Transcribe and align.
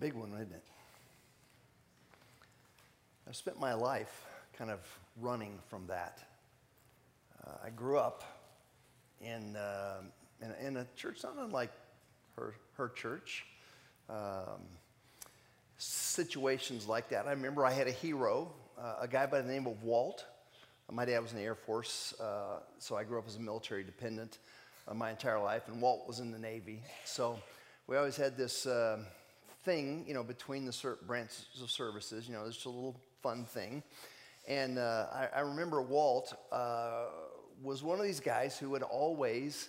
big 0.00 0.14
one, 0.14 0.32
isn't 0.34 0.52
it? 0.52 0.64
I've 3.28 3.36
spent 3.36 3.58
my 3.60 3.74
life 3.74 4.26
kind 4.56 4.70
of 4.70 4.80
running 5.20 5.58
from 5.68 5.86
that. 5.88 6.20
Uh, 7.44 7.50
I 7.66 7.70
grew 7.70 7.98
up 7.98 8.24
in, 9.20 9.56
uh, 9.56 10.00
in, 10.40 10.66
in, 10.66 10.76
a 10.78 10.86
church 10.96 11.22
not 11.22 11.34
unlike 11.38 11.72
her, 12.36 12.54
her 12.76 12.88
church. 12.88 13.44
Um, 14.08 14.62
situations 15.78 16.86
like 16.86 17.08
that. 17.10 17.26
I 17.26 17.30
remember 17.30 17.64
I 17.64 17.72
had 17.72 17.86
a 17.86 17.92
hero, 17.92 18.52
uh, 18.80 18.96
a 19.00 19.08
guy 19.08 19.26
by 19.26 19.40
the 19.40 19.48
name 19.48 19.66
of 19.66 19.82
Walt. 19.82 20.24
My 20.90 21.04
dad 21.04 21.20
was 21.20 21.32
in 21.32 21.38
the 21.38 21.44
Air 21.44 21.54
Force, 21.54 22.14
uh, 22.18 22.60
so 22.78 22.96
I 22.96 23.04
grew 23.04 23.18
up 23.18 23.26
as 23.28 23.36
a 23.36 23.40
military 23.40 23.84
dependent 23.84 24.38
uh, 24.88 24.94
my 24.94 25.10
entire 25.10 25.38
life, 25.38 25.68
and 25.68 25.82
Walt 25.82 26.08
was 26.08 26.18
in 26.18 26.30
the 26.30 26.38
Navy. 26.38 26.80
So 27.04 27.38
we 27.86 27.96
always 27.96 28.16
had 28.16 28.36
this 28.36 28.66
uh, 28.66 28.98
thing, 29.64 30.04
you 30.06 30.14
know, 30.14 30.22
between 30.22 30.64
the 30.64 30.96
branches 31.06 31.46
of 31.62 31.70
services, 31.70 32.26
you 32.28 32.34
know, 32.34 32.44
it's 32.44 32.56
just 32.56 32.66
a 32.66 32.70
little 32.70 33.00
fun 33.22 33.44
thing. 33.44 33.82
And 34.46 34.78
uh, 34.78 35.06
I, 35.12 35.28
I, 35.36 35.40
remember 35.40 35.82
Walt 35.82 36.32
uh, 36.50 37.04
was 37.62 37.82
one 37.82 37.98
of 37.98 38.04
these 38.04 38.20
guys 38.20 38.56
who 38.58 38.70
would 38.70 38.82
always, 38.82 39.68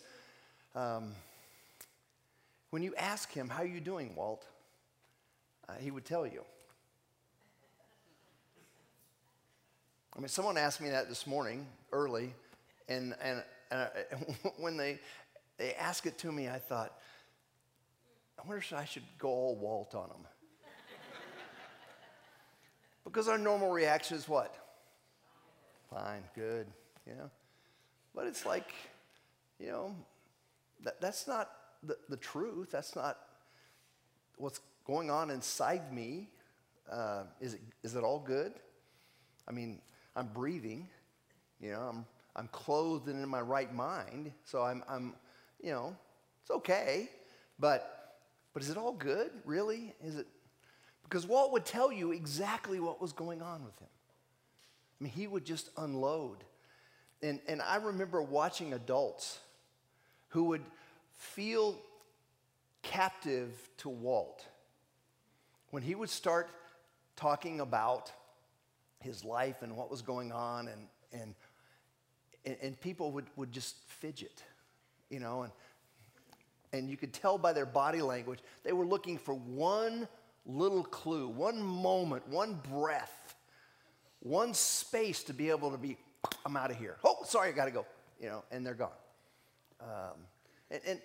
um, 0.76 1.12
when 2.70 2.82
you 2.82 2.96
ask 2.96 3.32
him, 3.32 3.50
How 3.50 3.64
are 3.64 3.68
you 3.68 3.82
doing, 3.82 4.16
Walt? 4.16 4.46
Uh, 5.68 5.74
he 5.80 5.92
would 5.92 6.06
tell 6.06 6.26
you. 6.26 6.44
I 10.16 10.20
mean, 10.20 10.30
someone 10.30 10.58
asked 10.58 10.82
me 10.82 10.90
that 10.90 11.10
this 11.10 11.28
morning 11.28 11.66
early, 11.92 12.34
and, 12.88 13.16
and, 13.22 13.44
and 13.72 13.82
I, 13.82 14.50
when 14.58 14.78
they, 14.78 15.00
they 15.58 15.74
asked 15.74 16.06
it 16.06 16.18
to 16.20 16.32
me, 16.32 16.48
I 16.48 16.58
thought, 16.58 16.94
I 18.40 18.48
wonder 18.48 18.58
if 18.58 18.74
I 18.74 18.86
should 18.86 19.04
go 19.18 19.28
all 19.28 19.56
Walt 19.56 19.94
on 19.96 20.08
them. 20.08 20.26
because 23.04 23.28
our 23.28 23.38
normal 23.38 23.70
reaction 23.72 24.16
is 24.16 24.30
what? 24.30 24.56
Fine, 25.90 26.24
good, 26.36 26.68
you 27.06 27.16
know. 27.16 27.30
But 28.16 28.28
it's 28.28 28.46
like, 28.46 28.72
you 29.60 29.68
know, 29.68 29.96
that, 30.84 31.02
that's 31.02 31.28
not 31.28 31.52
the, 31.84 31.98
the 32.08 32.16
truth. 32.18 32.70
That's 32.72 32.96
not 32.96 33.18
what's 34.38 34.62
going 34.86 35.10
on 35.12 35.32
inside 35.32 35.94
me. 35.94 36.30
Uh, 36.90 37.24
is, 37.42 37.56
it, 37.56 37.62
is 37.84 37.96
it 37.96 38.04
all 38.04 38.20
good? 38.20 38.54
I 39.48 39.52
mean, 39.52 39.80
I'm 40.16 40.28
breathing, 40.28 40.88
you 41.60 41.72
know, 41.72 41.82
I'm, 41.82 42.06
I'm 42.36 42.48
clothed 42.48 43.08
and 43.08 43.22
in 43.22 43.30
my 43.30 43.42
right 43.42 43.74
mind, 43.74 44.32
so 44.46 44.64
I'm, 44.64 44.84
I'm, 44.88 45.14
you 45.62 45.72
know, 45.72 45.96
it's 46.42 46.52
okay. 46.52 47.10
But, 47.60 47.99
but 48.54 48.64
is 48.64 48.70
it 48.70 48.78
all 48.78 48.94
good, 48.94 49.32
really? 49.46 49.94
Is 50.04 50.16
it? 50.18 50.28
Because 51.04 51.26
Walt 51.26 51.52
would 51.52 51.66
tell 51.66 51.92
you 51.92 52.12
exactly 52.12 52.80
what 52.80 53.02
was 53.02 53.14
going 53.14 53.42
on 53.42 53.64
with 53.64 53.78
him. 53.80 53.88
I 55.00 55.04
mean, 55.04 55.14
he 55.14 55.28
would 55.28 55.46
just 55.46 55.70
unload. 55.78 56.44
And, 57.22 57.40
and 57.48 57.62
I 57.62 57.78
remember 57.78 58.22
watching 58.22 58.74
adults 58.74 59.40
who 60.30 60.46
would 60.46 60.64
feel 61.16 61.78
captive 62.82 63.70
to 63.78 63.90
Walt 63.90 64.46
when 65.72 65.84
he 65.84 65.96
would 65.96 66.10
start 66.10 66.50
talking 67.16 67.60
about 67.60 68.12
his 69.02 69.24
life 69.24 69.62
and 69.62 69.76
what 69.76 69.90
was 69.90 70.02
going 70.02 70.32
on, 70.32 70.68
and, 70.68 71.34
and, 72.46 72.58
and 72.62 72.80
people 72.80 73.12
would, 73.12 73.26
would 73.36 73.52
just 73.52 73.78
fidget, 73.88 74.44
you 75.10 75.20
know, 75.20 75.44
and, 75.44 75.52
and 76.74 76.90
you 76.90 76.98
could 76.98 77.14
tell 77.14 77.38
by 77.38 77.54
their 77.54 77.66
body 77.66 78.02
language, 78.02 78.40
they 78.64 78.74
were 78.74 78.86
looking 78.86 79.18
for 79.18 79.34
one 79.34 80.08
little 80.46 80.84
clue, 80.84 81.28
one 81.28 81.62
moment, 81.62 82.28
one 82.28 82.60
breath, 82.70 83.36
one 84.20 84.54
space 84.54 85.24
to 85.24 85.34
be 85.34 85.50
able 85.50 85.72
to 85.72 85.78
be, 85.78 85.98
I'm 86.46 86.58
out 86.58 86.72
of 86.72 86.78
here. 86.78 86.98
Oh, 87.04 87.18
sorry, 87.26 87.50
I 87.50 87.52
got 87.52 87.66
to 87.66 87.72
go, 87.72 87.86
you 88.22 88.28
know, 88.28 88.44
and 88.52 88.66
they're 88.66 88.74
gone. 88.74 88.90
Um, 89.82 90.18
and, 90.72 90.82
and 90.86 91.00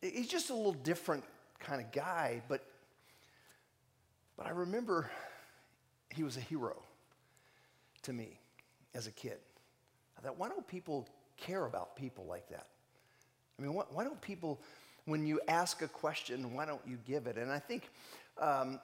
he's 0.00 0.28
just 0.28 0.50
a 0.50 0.54
little 0.54 0.72
different 0.72 1.24
kind 1.58 1.80
of 1.80 1.92
guy, 1.92 2.42
but, 2.48 2.64
but 4.36 4.46
I 4.46 4.50
remember 4.50 5.10
he 6.10 6.22
was 6.22 6.36
a 6.36 6.40
hero 6.40 6.82
to 8.02 8.12
me 8.12 8.38
as 8.94 9.06
a 9.06 9.12
kid. 9.12 9.38
I 10.18 10.22
thought, 10.22 10.38
why 10.38 10.48
don't 10.48 10.66
people 10.66 11.08
care 11.36 11.66
about 11.66 11.96
people 11.96 12.26
like 12.26 12.48
that? 12.50 12.66
I 13.60 13.62
mean, 13.62 13.74
why, 13.74 13.84
why 13.90 14.04
don't 14.04 14.20
people, 14.20 14.58
when 15.04 15.26
you 15.26 15.40
ask 15.46 15.82
a 15.82 15.88
question, 15.88 16.54
why 16.54 16.64
don't 16.64 16.80
you 16.86 16.96
give 17.06 17.26
it? 17.26 17.36
And 17.36 17.52
I 17.52 17.58
think 17.58 17.90
um, 18.38 18.80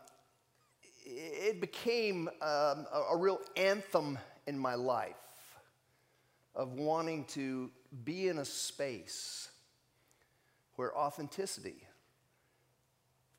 it 1.05 1.61
became 1.61 2.29
um, 2.43 2.87
a, 2.93 3.05
a 3.13 3.17
real 3.17 3.41
anthem 3.57 4.19
in 4.47 4.59
my 4.59 4.75
life 4.75 5.15
of 6.55 6.73
wanting 6.75 7.25
to 7.25 7.71
be 8.05 8.29
in 8.29 8.39
a 8.39 8.45
space 8.45 9.49
where 10.75 10.97
authenticity 10.97 11.87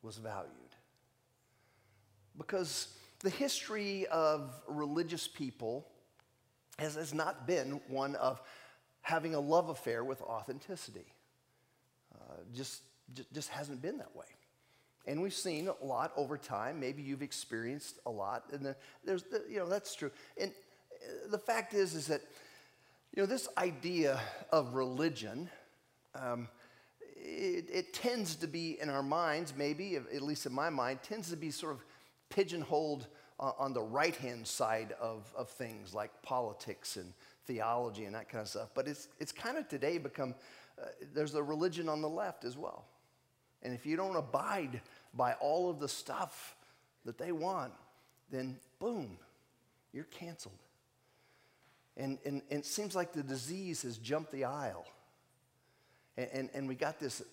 was 0.02 0.18
valued. 0.18 0.52
Because 2.36 2.88
the 3.20 3.30
history 3.30 4.08
of 4.08 4.60
religious 4.68 5.28
people 5.28 5.88
has, 6.80 6.96
has 6.96 7.14
not 7.14 7.46
been 7.46 7.80
one 7.88 8.16
of 8.16 8.42
having 9.02 9.36
a 9.36 9.40
love 9.40 9.70
affair 9.70 10.04
with 10.04 10.22
authenticity. 10.22 11.06
Just, 12.54 12.82
just, 13.14 13.34
just 13.34 13.50
hasn't 13.50 13.82
been 13.82 13.98
that 13.98 14.16
way. 14.16 14.26
And 15.08 15.22
we've 15.22 15.34
seen 15.34 15.70
a 15.70 15.86
lot 15.86 16.12
over 16.18 16.38
time. 16.38 16.80
Maybe 16.80 17.02
you've 17.02 17.22
experienced 17.22 18.00
a 18.06 18.12
lot. 18.12 18.44
And 18.52 18.66
the, 18.66 18.76
there's, 19.06 19.24
the, 19.24 19.44
you 19.50 19.58
know, 19.58 19.70
that's 19.70 19.96
true. 19.96 20.12
And 20.40 20.52
uh, 20.52 21.32
the 21.32 21.38
fact 21.38 21.74
is, 21.74 21.96
is 21.96 22.08
that, 22.08 22.22
you 23.16 23.24
know, 23.24 23.26
this 23.26 23.48
idea 23.58 24.20
of 24.52 24.76
religion, 24.76 25.50
um, 26.14 26.50
it, 27.16 27.66
it, 27.72 27.94
tends 27.94 28.36
to 28.36 28.48
be 28.48 28.78
in 28.82 28.90
our 28.90 29.02
minds, 29.02 29.54
maybe, 29.58 29.96
at 29.96 30.22
least 30.22 30.46
in 30.46 30.54
my 30.54 30.70
mind, 30.70 31.00
tends 31.04 31.30
to 31.30 31.38
be 31.38 31.52
sort 31.52 31.74
of 31.74 31.84
pigeonholed 32.30 33.08
uh, 33.40 33.52
on 33.58 33.74
the 33.74 33.82
right 33.82 34.16
hand 34.16 34.46
side 34.46 34.94
of, 35.00 35.34
of 35.38 35.50
things 35.50 35.94
like 35.94 36.12
politics 36.22 36.98
and 36.98 37.14
theology 37.46 38.06
and 38.06 38.14
that 38.14 38.30
kind 38.30 38.42
of 38.42 38.48
stuff. 38.50 38.70
But 38.74 38.88
it's, 38.88 39.08
it's 39.20 39.32
kind 39.32 39.58
of 39.58 39.70
today 39.70 39.98
become, 39.98 40.36
uh, 40.82 40.86
there's 41.14 41.36
a 41.36 41.44
religion 41.44 41.90
on 41.90 42.02
the 42.02 42.10
left 42.10 42.46
as 42.46 42.58
well. 42.58 42.86
And 43.64 43.74
if 43.74 43.86
you 43.86 43.96
don't 43.96 44.16
abide 44.16 44.82
by 45.14 45.34
all 45.34 45.70
of 45.70 45.80
the 45.80 45.88
stuff 45.88 46.56
that 47.06 47.18
they 47.18 47.32
want, 47.32 47.74
then 48.30 48.58
boom, 48.80 49.18
you're 49.94 50.04
canceled. 50.06 50.60
And, 51.96 52.20
and, 52.26 52.42
and 52.52 52.60
it 52.60 52.66
seems 52.66 52.96
like 52.96 53.14
the 53.14 53.24
disease 53.24 53.82
has 53.82 53.98
jumped 53.98 54.32
the 54.32 54.46
aisle. 54.46 54.86
And, 56.16 56.30
and, 56.32 56.50
and 56.54 56.68
we 56.68 56.76
got 56.76 57.00
this 57.00 57.24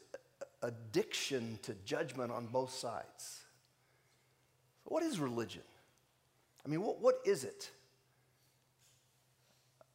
addiction 0.63 1.59
to 1.63 1.75
judgment 1.85 2.33
on 2.33 2.47
both 2.47 2.73
sides. 2.73 3.41
What 4.85 5.03
is 5.03 5.19
religion? 5.19 5.63
I 6.65 6.69
mean, 6.69 6.83
what, 6.83 7.01
what 7.01 7.17
is 7.25 7.45
it? 7.45 7.71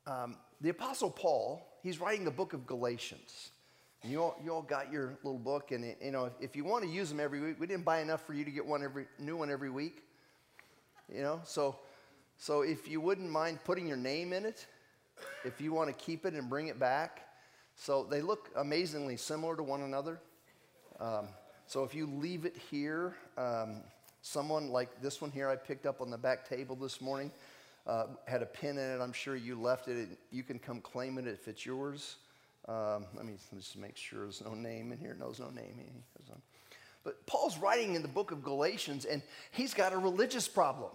Um, 0.05 0.37
the 0.61 0.69
Apostle 0.69 1.09
Paul, 1.09 1.65
he's 1.83 1.99
writing 1.99 2.25
the 2.25 2.31
book 2.31 2.53
of 2.53 2.65
Galatians. 2.65 3.51
You 4.03 4.23
all, 4.23 4.37
you 4.43 4.53
all 4.53 4.61
got 4.61 4.91
your 4.91 5.17
little 5.23 5.39
book, 5.39 5.71
and 5.71 5.95
you 6.01 6.11
know, 6.11 6.25
if, 6.25 6.33
if 6.39 6.55
you 6.55 6.63
want 6.63 6.85
to 6.85 6.89
use 6.89 7.09
them 7.09 7.19
every 7.19 7.41
week, 7.41 7.59
we 7.59 7.67
didn't 7.67 7.83
buy 7.83 7.99
enough 7.99 8.25
for 8.25 8.33
you 8.33 8.45
to 8.45 8.51
get 8.51 8.65
one 8.65 8.81
every 8.83 9.07
new 9.19 9.35
one 9.35 9.51
every 9.51 9.69
week. 9.69 10.03
You 11.13 11.21
know, 11.21 11.41
so 11.43 11.75
so 12.37 12.61
if 12.61 12.87
you 12.87 13.01
wouldn't 13.01 13.29
mind 13.29 13.59
putting 13.65 13.87
your 13.87 13.97
name 13.97 14.31
in 14.31 14.45
it, 14.45 14.65
if 15.43 15.59
you 15.59 15.73
want 15.73 15.89
to 15.89 16.05
keep 16.05 16.25
it 16.25 16.33
and 16.33 16.49
bring 16.49 16.67
it 16.67 16.79
back, 16.79 17.27
so 17.75 18.07
they 18.09 18.21
look 18.21 18.49
amazingly 18.55 19.17
similar 19.17 19.57
to 19.57 19.63
one 19.63 19.81
another. 19.81 20.19
Um, 20.99 21.27
so 21.67 21.83
if 21.83 21.93
you 21.93 22.07
leave 22.07 22.45
it 22.45 22.55
here, 22.71 23.15
um, 23.37 23.83
Someone 24.21 24.69
like 24.69 25.01
this 25.01 25.21
one 25.21 25.31
here 25.31 25.47
I 25.47 25.55
picked 25.55 25.85
up 25.85 26.01
on 26.01 26.09
the 26.09 26.17
back 26.17 26.47
table 26.47 26.75
this 26.75 26.99
morning 26.99 27.31
uh, 27.89 28.05
had 28.25 28.43
a 28.43 28.45
pin 28.45 28.77
in 28.77 28.91
it. 28.91 29.01
I'm 29.01 29.13
sure 29.13 29.35
you 29.35 29.59
left 29.59 29.87
it. 29.87 30.07
You 30.31 30.43
can 30.43 30.59
come 30.59 30.79
claim 30.79 31.17
it 31.17 31.25
if 31.25 31.47
it's 31.47 31.65
yours. 31.65 32.17
Um, 32.67 33.05
let 33.15 33.25
me 33.25 33.33
just 33.55 33.77
make 33.77 33.97
sure 33.97 34.21
there's 34.21 34.43
no 34.45 34.53
name 34.53 34.91
in 34.91 34.99
here. 34.99 35.15
No, 35.19 35.25
there's 35.25 35.39
no 35.39 35.49
name. 35.49 35.73
But 37.03 37.25
Paul's 37.25 37.57
writing 37.57 37.95
in 37.95 38.03
the 38.03 38.07
book 38.07 38.31
of 38.31 38.43
Galatians, 38.43 39.05
and 39.05 39.23
he's 39.51 39.73
got 39.73 39.91
a 39.91 39.97
religious 39.97 40.47
problem. 40.47 40.91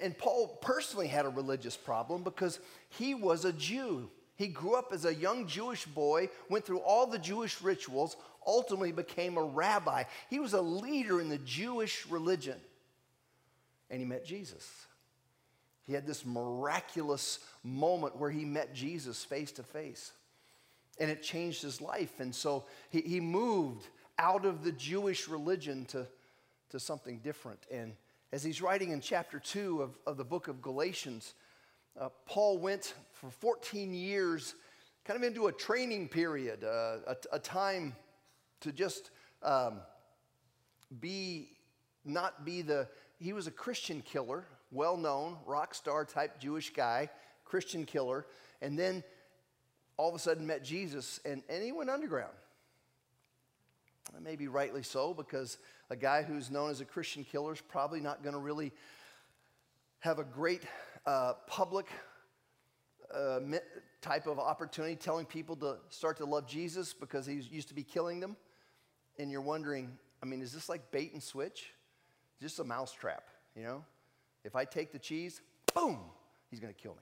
And 0.00 0.16
Paul 0.16 0.58
personally 0.62 1.08
had 1.08 1.26
a 1.26 1.30
religious 1.30 1.76
problem 1.76 2.22
because 2.22 2.60
he 2.90 3.14
was 3.14 3.44
a 3.44 3.52
Jew. 3.52 4.08
He 4.36 4.46
grew 4.46 4.74
up 4.74 4.90
as 4.92 5.04
a 5.04 5.14
young 5.14 5.46
Jewish 5.46 5.84
boy, 5.84 6.30
went 6.48 6.64
through 6.64 6.78
all 6.78 7.06
the 7.06 7.18
Jewish 7.18 7.60
rituals, 7.60 8.16
ultimately 8.46 8.92
became 8.92 9.36
a 9.36 9.42
rabbi. 9.42 10.04
He 10.30 10.38
was 10.38 10.54
a 10.54 10.62
leader 10.62 11.20
in 11.20 11.28
the 11.28 11.38
Jewish 11.38 12.06
religion. 12.06 12.58
And 13.94 14.00
he 14.00 14.08
met 14.08 14.24
Jesus. 14.24 14.68
He 15.86 15.92
had 15.92 16.04
this 16.04 16.26
miraculous 16.26 17.38
moment 17.62 18.16
where 18.16 18.28
he 18.28 18.44
met 18.44 18.74
Jesus 18.74 19.24
face 19.24 19.52
to 19.52 19.62
face. 19.62 20.10
And 20.98 21.08
it 21.08 21.22
changed 21.22 21.62
his 21.62 21.80
life. 21.80 22.18
And 22.18 22.34
so 22.34 22.64
he, 22.90 23.02
he 23.02 23.20
moved 23.20 23.86
out 24.18 24.46
of 24.46 24.64
the 24.64 24.72
Jewish 24.72 25.28
religion 25.28 25.84
to, 25.90 26.08
to 26.70 26.80
something 26.80 27.20
different. 27.20 27.60
And 27.70 27.92
as 28.32 28.42
he's 28.42 28.60
writing 28.60 28.90
in 28.90 29.00
chapter 29.00 29.38
2 29.38 29.82
of, 29.82 29.96
of 30.08 30.16
the 30.16 30.24
book 30.24 30.48
of 30.48 30.60
Galatians, 30.60 31.34
uh, 31.96 32.08
Paul 32.26 32.58
went 32.58 32.94
for 33.12 33.30
14 33.30 33.94
years 33.94 34.56
kind 35.04 35.16
of 35.16 35.22
into 35.22 35.46
a 35.46 35.52
training 35.52 36.08
period, 36.08 36.64
uh, 36.64 36.96
a, 37.06 37.16
a, 37.34 37.38
time 37.38 37.94
to 38.58 38.72
just 38.72 39.10
um, 39.44 39.74
be, 40.98 41.50
not 42.04 42.44
be 42.44 42.60
the, 42.60 42.88
he 43.18 43.32
was 43.32 43.46
a 43.46 43.50
Christian 43.50 44.02
killer, 44.02 44.44
well 44.70 44.96
known, 44.96 45.36
rock 45.46 45.74
star 45.74 46.04
type 46.04 46.40
Jewish 46.40 46.72
guy, 46.72 47.08
Christian 47.44 47.84
killer, 47.84 48.26
and 48.60 48.78
then 48.78 49.02
all 49.96 50.08
of 50.08 50.14
a 50.14 50.18
sudden 50.18 50.46
met 50.46 50.64
Jesus 50.64 51.20
and, 51.24 51.42
and 51.48 51.62
he 51.62 51.72
went 51.72 51.90
underground. 51.90 52.34
Maybe 54.20 54.48
rightly 54.48 54.82
so, 54.82 55.14
because 55.14 55.58
a 55.90 55.96
guy 55.96 56.22
who's 56.22 56.50
known 56.50 56.70
as 56.70 56.80
a 56.80 56.84
Christian 56.84 57.24
killer 57.24 57.52
is 57.52 57.60
probably 57.60 58.00
not 58.00 58.22
going 58.22 58.34
to 58.34 58.40
really 58.40 58.72
have 60.00 60.18
a 60.18 60.24
great 60.24 60.62
uh, 61.06 61.34
public 61.46 61.86
uh, 63.12 63.40
type 64.00 64.26
of 64.26 64.38
opportunity 64.38 64.94
telling 64.96 65.24
people 65.24 65.56
to 65.56 65.76
start 65.88 66.18
to 66.18 66.24
love 66.24 66.46
Jesus 66.46 66.92
because 66.92 67.26
he 67.26 67.34
used 67.34 67.68
to 67.68 67.74
be 67.74 67.82
killing 67.82 68.20
them. 68.20 68.36
And 69.18 69.30
you're 69.30 69.40
wondering, 69.40 69.96
I 70.22 70.26
mean, 70.26 70.42
is 70.42 70.52
this 70.52 70.68
like 70.68 70.90
bait 70.90 71.12
and 71.12 71.22
switch? 71.22 71.72
Just 72.40 72.58
a 72.58 72.64
mousetrap, 72.64 73.24
you 73.56 73.62
know? 73.62 73.84
If 74.44 74.56
I 74.56 74.64
take 74.64 74.92
the 74.92 74.98
cheese, 74.98 75.40
boom, 75.74 75.98
he's 76.50 76.60
going 76.60 76.72
to 76.72 76.80
kill 76.80 76.92
me. 76.92 77.00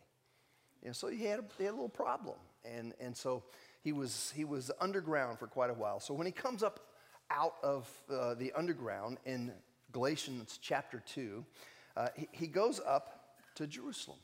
And 0.84 0.94
so 0.94 1.08
he 1.08 1.24
had, 1.24 1.40
a, 1.40 1.62
had 1.62 1.70
a 1.70 1.74
little 1.74 1.88
problem. 1.88 2.36
And, 2.64 2.94
and 3.00 3.16
so 3.16 3.42
he 3.82 3.92
was, 3.92 4.32
he 4.36 4.44
was 4.44 4.70
underground 4.80 5.38
for 5.38 5.46
quite 5.46 5.70
a 5.70 5.74
while. 5.74 6.00
So 6.00 6.14
when 6.14 6.26
he 6.26 6.32
comes 6.32 6.62
up 6.62 6.80
out 7.30 7.54
of 7.62 7.88
uh, 8.10 8.34
the 8.34 8.52
underground 8.52 9.18
in 9.24 9.52
Galatians 9.92 10.58
chapter 10.60 11.02
2, 11.14 11.44
uh, 11.96 12.08
he, 12.14 12.28
he 12.32 12.46
goes 12.46 12.80
up 12.86 13.36
to 13.56 13.66
Jerusalem. 13.66 14.18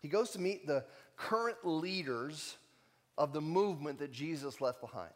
He 0.00 0.08
goes 0.08 0.30
to 0.30 0.40
meet 0.40 0.66
the 0.66 0.84
current 1.16 1.58
leaders 1.64 2.56
of 3.16 3.32
the 3.32 3.40
movement 3.40 3.98
that 4.00 4.12
Jesus 4.12 4.60
left 4.60 4.80
behind. 4.80 5.12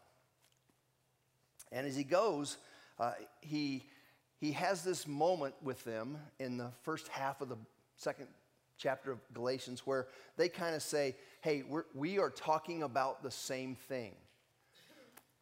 And 1.71 1.85
as 1.85 1.95
he 1.95 2.03
goes, 2.03 2.57
uh, 2.99 3.13
he, 3.41 3.83
he 4.39 4.51
has 4.51 4.83
this 4.83 5.07
moment 5.07 5.55
with 5.63 5.83
them 5.83 6.17
in 6.39 6.57
the 6.57 6.71
first 6.83 7.07
half 7.07 7.41
of 7.41 7.49
the 7.49 7.57
second 7.95 8.27
chapter 8.77 9.11
of 9.11 9.19
Galatians 9.33 9.81
where 9.85 10.07
they 10.37 10.49
kind 10.49 10.75
of 10.75 10.83
say, 10.83 11.15
hey, 11.41 11.63
we're, 11.67 11.85
we 11.95 12.19
are 12.19 12.29
talking 12.29 12.83
about 12.83 13.23
the 13.23 13.31
same 13.31 13.75
thing. 13.75 14.13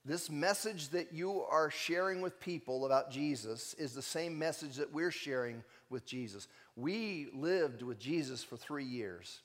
This 0.06 0.30
message 0.30 0.90
that 0.90 1.14
you 1.14 1.42
are 1.50 1.72
sharing 1.72 2.22
with 2.22 2.40
people 2.40 2.86
about 2.86 3.10
Jesus 3.10 3.74
is 3.74 3.94
the 3.94 4.04
same 4.04 4.38
message 4.38 4.76
that 4.76 4.94
we're 4.94 5.12
sharing 5.12 5.64
with 5.90 6.06
Jesus. 6.06 6.48
We 6.76 7.30
lived 7.34 7.82
with 7.82 8.00
Jesus 8.00 8.44
for 8.44 8.56
three 8.56 8.86
years. 8.86 9.40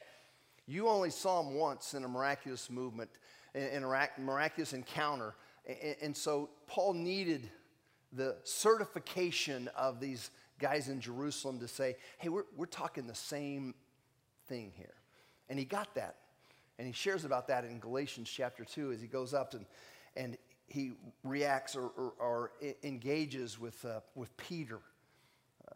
You 0.67 0.89
only 0.89 1.11
saw 1.11 1.41
him 1.41 1.55
once 1.55 1.95
in 1.95 2.05
a 2.05 2.09
miraculous 2.09 2.69
movement, 2.69 3.11
in 3.55 3.83
a 3.83 4.09
miraculous 4.19 4.75
encounter. 4.75 5.35
And 6.03 6.17
so 6.17 6.51
Paul 6.67 6.93
needed 6.93 7.51
the 8.13 8.37
certification 8.45 9.69
of 9.77 10.01
these 10.01 10.31
guys 10.59 10.89
in 10.89 11.01
Jerusalem 11.01 11.59
to 11.61 11.69
say, 11.69 11.97
hey, 12.19 12.29
we're, 12.29 12.45
we're 12.57 12.67
talking 12.67 13.07
the 13.07 13.15
same 13.15 13.75
thing 14.47 14.73
here. 14.77 14.95
And 15.49 15.59
he 15.59 15.65
got 15.65 15.95
that. 15.95 16.17
And 16.79 16.87
he 16.87 16.93
shares 16.93 17.25
about 17.25 17.49
that 17.49 17.65
in 17.65 17.79
Galatians 17.79 18.31
chapter 18.31 18.65
2 18.65 18.93
as 18.93 19.01
he 19.01 19.07
goes 19.07 19.35
up 19.35 19.55
and, 19.55 19.67
and 20.17 20.37
he 20.67 20.93
reacts 21.25 21.77
or, 21.77 21.91
or, 21.97 22.13
or 22.19 22.53
engages 22.83 23.59
with, 23.59 23.85
uh, 23.85 24.01
with 24.15 24.35
Peter. 24.37 24.79
Uh, 25.69 25.75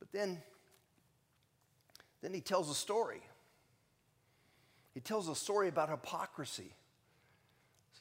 but 0.00 0.12
then, 0.12 0.42
then 2.20 2.34
he 2.34 2.40
tells 2.40 2.70
a 2.70 2.74
story. 2.74 3.22
He 4.92 5.00
tells 5.00 5.28
a 5.28 5.34
story 5.34 5.68
about 5.68 5.88
hypocrisy. 5.88 6.72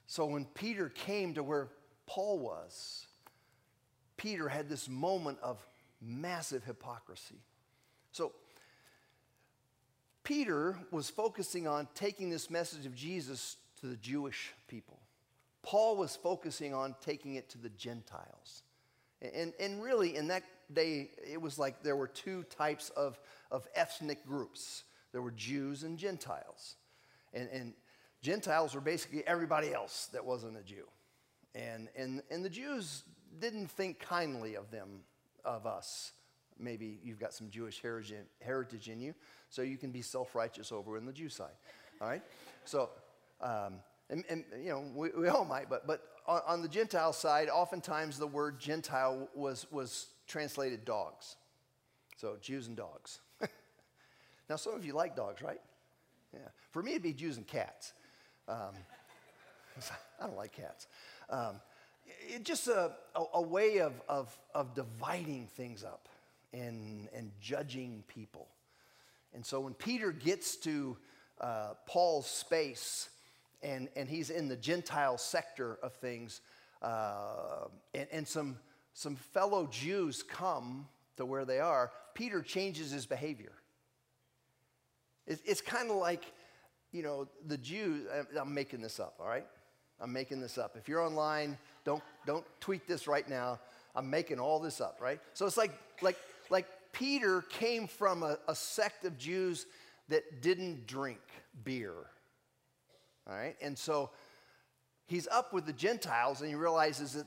So 0.07 0.25
when 0.25 0.45
Peter 0.45 0.89
came 0.89 1.33
to 1.35 1.43
where 1.43 1.69
Paul 2.05 2.39
was, 2.39 3.07
Peter 4.17 4.49
had 4.49 4.69
this 4.69 4.89
moment 4.89 5.39
of 5.41 5.65
massive 6.01 6.63
hypocrisy. 6.63 7.41
So 8.11 8.31
Peter 10.23 10.77
was 10.91 11.09
focusing 11.09 11.67
on 11.67 11.87
taking 11.95 12.29
this 12.29 12.49
message 12.49 12.85
of 12.85 12.95
Jesus 12.95 13.57
to 13.81 13.87
the 13.87 13.97
Jewish 13.97 14.53
people. 14.67 14.99
Paul 15.61 15.95
was 15.97 16.15
focusing 16.15 16.73
on 16.73 16.95
taking 17.01 17.35
it 17.35 17.49
to 17.49 17.57
the 17.57 17.69
Gentiles. 17.69 18.63
And, 19.21 19.53
and 19.59 19.81
really, 19.81 20.17
in 20.17 20.27
that 20.27 20.43
day, 20.73 21.11
it 21.25 21.41
was 21.41 21.57
like 21.57 21.81
there 21.81 21.95
were 21.95 22.09
two 22.09 22.43
types 22.43 22.89
of, 22.89 23.19
of 23.49 23.67
ethnic 23.75 24.25
groups 24.25 24.83
there 25.13 25.21
were 25.21 25.31
Jews 25.31 25.83
and 25.83 25.97
Gentiles. 25.97 26.75
And, 27.33 27.47
and 27.53 27.73
Gentiles 28.21 28.75
were 28.75 28.81
basically 28.81 29.25
everybody 29.25 29.73
else 29.73 30.09
that 30.11 30.25
wasn't 30.25 30.57
a 30.57 30.63
Jew. 30.63 30.87
And, 31.55 31.89
and, 31.95 32.21
and 32.31 32.43
the 32.43 32.49
Jews 32.49 33.03
didn't 33.39 33.67
think 33.67 33.99
kindly 33.99 34.55
of 34.55 34.71
them, 34.71 35.01
of 35.45 35.65
us. 35.65 36.11
Maybe 36.59 36.99
you've 37.03 37.19
got 37.19 37.33
some 37.33 37.49
Jewish 37.49 37.81
heritage 37.81 38.89
in 38.89 38.99
you, 38.99 39.13
so 39.49 39.61
you 39.61 39.77
can 39.77 39.91
be 39.91 40.01
self 40.01 40.35
righteous 40.35 40.71
over 40.71 40.97
in 40.97 41.05
the 41.05 41.13
Jew 41.13 41.29
side. 41.29 41.55
All 42.01 42.07
right? 42.07 42.21
So, 42.65 42.89
um, 43.41 43.75
and, 44.09 44.23
and, 44.29 44.43
you 44.61 44.69
know, 44.69 44.83
we, 44.95 45.09
we, 45.09 45.27
all 45.27 45.45
might, 45.45 45.69
but, 45.69 45.87
but 45.87 46.01
on, 46.27 46.41
on, 46.45 46.61
the 46.61 46.67
Gentile 46.67 47.13
side, 47.13 47.49
oftentimes 47.49 48.19
the 48.19 48.27
word 48.27 48.59
Gentile 48.59 49.27
was, 49.33 49.65
was 49.71 50.07
translated 50.27 50.85
dogs. 50.85 51.35
So 52.17 52.37
Jews 52.39 52.67
and 52.67 52.77
dogs. 52.77 53.19
now, 54.49 54.55
some 54.55 54.75
of 54.75 54.85
you 54.85 54.93
like 54.93 55.15
dogs, 55.15 55.41
right? 55.41 55.61
Yeah. 56.33 56.39
For 56.71 56.81
me, 56.83 56.91
it'd 56.91 57.03
be 57.03 57.13
Jews 57.13 57.37
and 57.37 57.47
cats. 57.47 57.93
Um, 58.47 58.73
I 60.21 60.27
don't 60.27 60.37
like 60.37 60.53
cats. 60.53 60.87
Um, 61.29 61.61
it's 62.27 62.43
just 62.43 62.67
a, 62.67 62.91
a, 63.15 63.23
a, 63.35 63.41
way 63.41 63.79
of, 63.79 63.93
of, 64.07 64.37
of 64.53 64.73
dividing 64.73 65.47
things 65.47 65.83
up 65.83 66.07
and, 66.53 67.07
and 67.15 67.31
judging 67.41 68.03
people. 68.07 68.47
And 69.33 69.45
so 69.45 69.59
when 69.59 69.73
Peter 69.73 70.11
gets 70.11 70.55
to 70.57 70.97
uh, 71.41 71.73
Paul's 71.87 72.27
space, 72.27 73.09
and, 73.63 73.87
and 73.95 74.09
he's 74.09 74.29
in 74.29 74.47
the 74.49 74.55
Gentile 74.55 75.17
sector 75.17 75.77
of 75.81 75.93
things. 75.93 76.41
Uh, 76.81 77.67
and, 77.93 78.07
and 78.11 78.27
some, 78.27 78.57
some 78.93 79.15
fellow 79.15 79.67
Jews 79.71 80.21
come 80.21 80.87
to 81.17 81.25
where 81.25 81.45
they 81.45 81.59
are. 81.59 81.91
Peter 82.13 82.41
changes 82.41 82.91
his 82.91 83.05
behavior. 83.05 83.53
It, 85.25 85.39
it's 85.45 85.61
kind 85.61 85.89
of 85.89 85.95
like, 85.95 86.25
you 86.91 87.01
know, 87.01 87.27
the 87.47 87.57
Jews, 87.57 88.05
I'm 88.39 88.53
making 88.53 88.81
this 88.81 88.99
up, 88.99 89.15
all 89.19 89.27
right? 89.27 89.47
I'm 90.03 90.13
making 90.13 90.41
this 90.41 90.57
up. 90.57 90.75
If 90.77 90.87
you're 90.87 91.01
online, 91.01 91.57
don't, 91.85 92.03
don't 92.25 92.45
tweet 92.59 92.87
this 92.87 93.07
right 93.07 93.27
now. 93.27 93.59
I'm 93.95 94.09
making 94.09 94.39
all 94.39 94.59
this 94.59 94.81
up, 94.81 94.99
right? 95.01 95.19
So 95.33 95.45
it's 95.45 95.57
like, 95.57 95.71
like, 96.01 96.17
like 96.49 96.67
Peter 96.91 97.41
came 97.43 97.87
from 97.87 98.21
a, 98.21 98.37
a 98.47 98.55
sect 98.55 99.05
of 99.05 99.17
Jews 99.17 99.65
that 100.09 100.41
didn't 100.41 100.85
drink 100.85 101.21
beer 101.63 101.93
all 103.27 103.35
right? 103.35 103.55
And 103.61 103.77
so 103.77 104.09
he's 105.05 105.27
up 105.27 105.53
with 105.53 105.65
the 105.65 105.73
Gentiles 105.73 106.41
and 106.41 106.49
he 106.49 106.55
realizes 106.55 107.13
that 107.13 107.25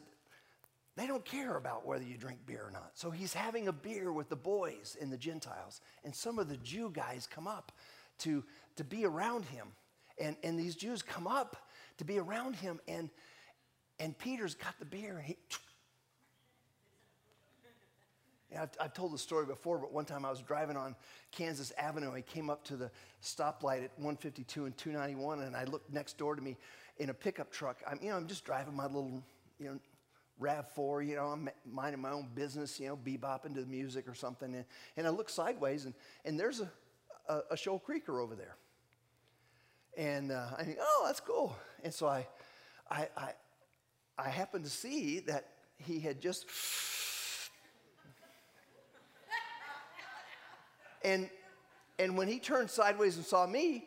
they 0.97 1.07
don't 1.07 1.25
care 1.25 1.57
about 1.57 1.87
whether 1.87 2.05
you 2.05 2.17
drink 2.17 2.41
beer 2.47 2.65
or 2.67 2.71
not. 2.71 2.93
So 2.95 3.11
he's 3.11 3.35
having 3.35 3.69
a 3.69 3.73
beer 3.73 4.13
with 4.13 4.29
the 4.29 4.37
boys 4.37 4.97
and 5.01 5.13
the 5.13 5.19
Gentiles. 5.19 5.81
And 6.05 6.15
some 6.15 6.39
of 6.39 6.49
the 6.49 6.57
Jew 6.59 6.91
guys 6.91 7.29
come 7.31 7.47
up 7.47 7.73
to, 8.21 8.43
to 8.77 8.85
be 8.85 9.05
around 9.05 9.45
him. 9.45 9.69
And, 10.19 10.37
and 10.43 10.59
these 10.59 10.75
Jews 10.75 11.03
come 11.03 11.27
up 11.27 11.66
to 11.99 12.05
be 12.05 12.19
around 12.19 12.57
him. 12.57 12.81
And, 12.89 13.11
and 13.99 14.17
Peter's 14.19 14.55
got 14.55 14.79
the 14.79 14.85
beer. 14.85 15.17
And 15.19 15.27
he, 15.27 15.37
I've, 18.59 18.71
I've, 18.81 18.95
told 18.95 19.13
the 19.13 19.19
story 19.19 19.45
before, 19.45 19.79
but 19.79 19.93
one 19.93 20.05
time 20.05 20.25
I 20.25 20.31
was 20.31 20.41
driving 20.41 20.77
on 20.77 20.95
Kansas 21.33 21.73
Avenue. 21.77 22.13
I 22.13 22.23
came 22.23 22.49
up 22.49 22.65
to 22.65 22.77
the 22.77 22.91
stoplight 23.23 23.85
at 23.85 23.91
152 23.97 24.67
and 24.67 24.77
291, 24.77 25.43
and 25.43 25.57
I 25.57 25.65
looked 25.65 25.93
next 25.93 26.17
door 26.17 26.37
to 26.37 26.43
me 26.43 26.57
in 26.99 27.11
a 27.11 27.15
pickup 27.15 27.51
truck. 27.51 27.83
I'm, 27.87 27.99
you 28.01 28.11
know, 28.11 28.17
I'm 28.17 28.27
just 28.27 28.45
driving 28.45 28.75
my 28.75 28.87
little, 28.87 29.23
you 29.59 29.67
know, 29.67 29.79
RAV4, 30.41 31.07
you 31.07 31.17
know, 31.17 31.27
I'm 31.27 31.49
minding 31.71 32.01
my 32.01 32.11
own 32.11 32.29
business, 32.35 32.79
you 32.79 32.89
know, 32.89 32.97
bebopping 32.97 33.55
to 33.55 33.61
the 33.61 33.67
music 33.67 34.07
or 34.09 34.15
something. 34.15 34.55
And, 34.55 34.65
and 34.97 35.07
I 35.07 35.11
look 35.11 35.31
sideways, 35.31 35.87
and, 35.87 35.95
and 36.25 36.39
there's 36.39 36.61
a, 36.61 36.71
a, 37.29 37.41
a 37.53 37.57
Shoal 37.57 37.79
Creeker 37.79 38.21
over 38.21 38.35
there. 38.35 38.57
And 39.97 40.31
uh, 40.31 40.49
I 40.59 40.63
think, 40.63 40.79
oh, 40.81 41.03
that's 41.07 41.21
cool. 41.21 41.57
And 41.87 41.95
so 41.95 42.09
I, 42.09 42.27
I, 42.91 43.09
I, 43.17 43.31
I 44.19 44.29
happened 44.29 44.65
to 44.65 44.71
see 44.71 45.21
that 45.21 45.51
he 45.79 46.01
had 46.01 46.21
just. 46.21 46.45
and, 51.05 51.31
and 52.01 52.19
when 52.19 52.27
he 52.27 52.41
turned 52.41 52.71
sideways 52.71 53.15
and 53.19 53.25
saw 53.25 53.47
me, 53.47 53.85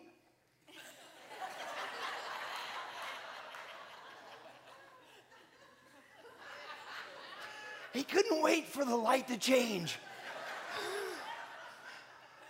he 7.94 8.04
couldn't 8.04 8.42
wait 8.42 8.66
for 8.66 8.86
the 8.86 8.96
light 8.96 9.28
to 9.28 9.38
change. 9.38 9.98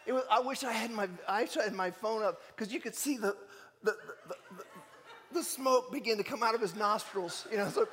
It 0.06 0.12
Was, 0.12 0.25
I 0.29 0.41
wish 0.41 0.63
I 0.63 0.74
had 0.74 0.91
my, 0.91 1.10
I 1.27 1.48
had 1.51 1.74
my 1.74 1.89
phone 1.89 2.22
up 2.22 2.39
because 2.56 2.72
you 2.72 2.79
could 2.79 2.94
see 2.94 3.18
the, 3.18 3.36
the, 3.82 3.96
the, 4.27 4.36
the, 5.33 5.43
smoke 5.43 5.91
begin 5.91 6.17
to 6.17 6.24
come 6.24 6.43
out 6.43 6.55
of 6.55 6.62
his 6.62 6.75
nostrils. 6.75 7.48
You 7.51 7.57
know, 7.57 7.69
so 7.69 7.88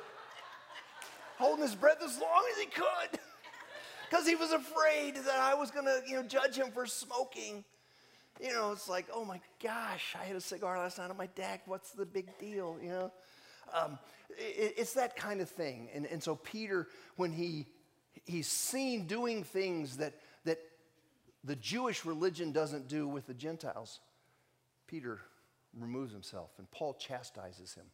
holding 1.37 1.63
his 1.63 1.75
breath 1.75 1.97
as 2.03 2.19
long 2.19 2.43
as 2.51 2.59
he 2.59 2.65
could 2.67 3.19
because 4.09 4.27
he 4.27 4.35
was 4.35 4.51
afraid 4.51 5.15
that 5.15 5.39
I 5.39 5.53
was 5.53 5.71
going 5.71 5.85
to, 5.85 6.01
you 6.07 6.15
know, 6.15 6.23
judge 6.23 6.57
him 6.57 6.71
for 6.71 6.85
smoking. 6.85 7.63
You 8.41 8.53
know, 8.53 8.71
it's 8.71 8.87
like, 8.87 9.07
oh 9.13 9.25
my 9.25 9.39
gosh, 9.63 10.15
I 10.19 10.25
had 10.25 10.35
a 10.35 10.41
cigar 10.41 10.77
last 10.77 10.97
night 10.97 11.09
on 11.09 11.17
my 11.17 11.27
deck. 11.27 11.61
What's 11.65 11.91
the 11.91 12.05
big 12.05 12.37
deal? 12.37 12.77
You 12.81 12.89
know, 12.89 13.11
um, 13.73 13.97
it, 14.29 14.75
it's 14.77 14.93
that 14.93 15.15
kind 15.15 15.41
of 15.41 15.49
thing. 15.49 15.89
And, 15.93 16.05
and 16.05 16.21
so 16.21 16.35
Peter, 16.35 16.87
when 17.15 17.31
he 17.31 17.65
he's 18.25 18.47
seen 18.47 19.07
doing 19.07 19.43
things 19.43 19.97
that 19.97 20.13
that 20.45 20.59
the 21.43 21.55
Jewish 21.55 22.05
religion 22.05 22.51
doesn't 22.51 22.87
do 22.87 23.07
with 23.07 23.25
the 23.25 23.33
Gentiles, 23.33 23.99
Peter 24.85 25.19
removes 25.79 26.13
himself, 26.13 26.51
and 26.57 26.69
Paul 26.71 26.93
chastises 26.93 27.73
him. 27.73 27.85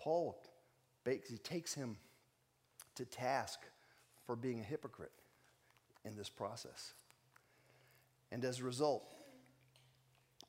Paul, 0.00 0.42
he 1.04 1.38
takes 1.38 1.74
him 1.74 1.96
to 2.96 3.04
task 3.04 3.60
for 4.26 4.36
being 4.36 4.60
a 4.60 4.64
hypocrite 4.64 5.12
in 6.04 6.16
this 6.16 6.28
process. 6.28 6.92
And 8.30 8.44
as 8.44 8.60
a 8.60 8.64
result, 8.64 9.14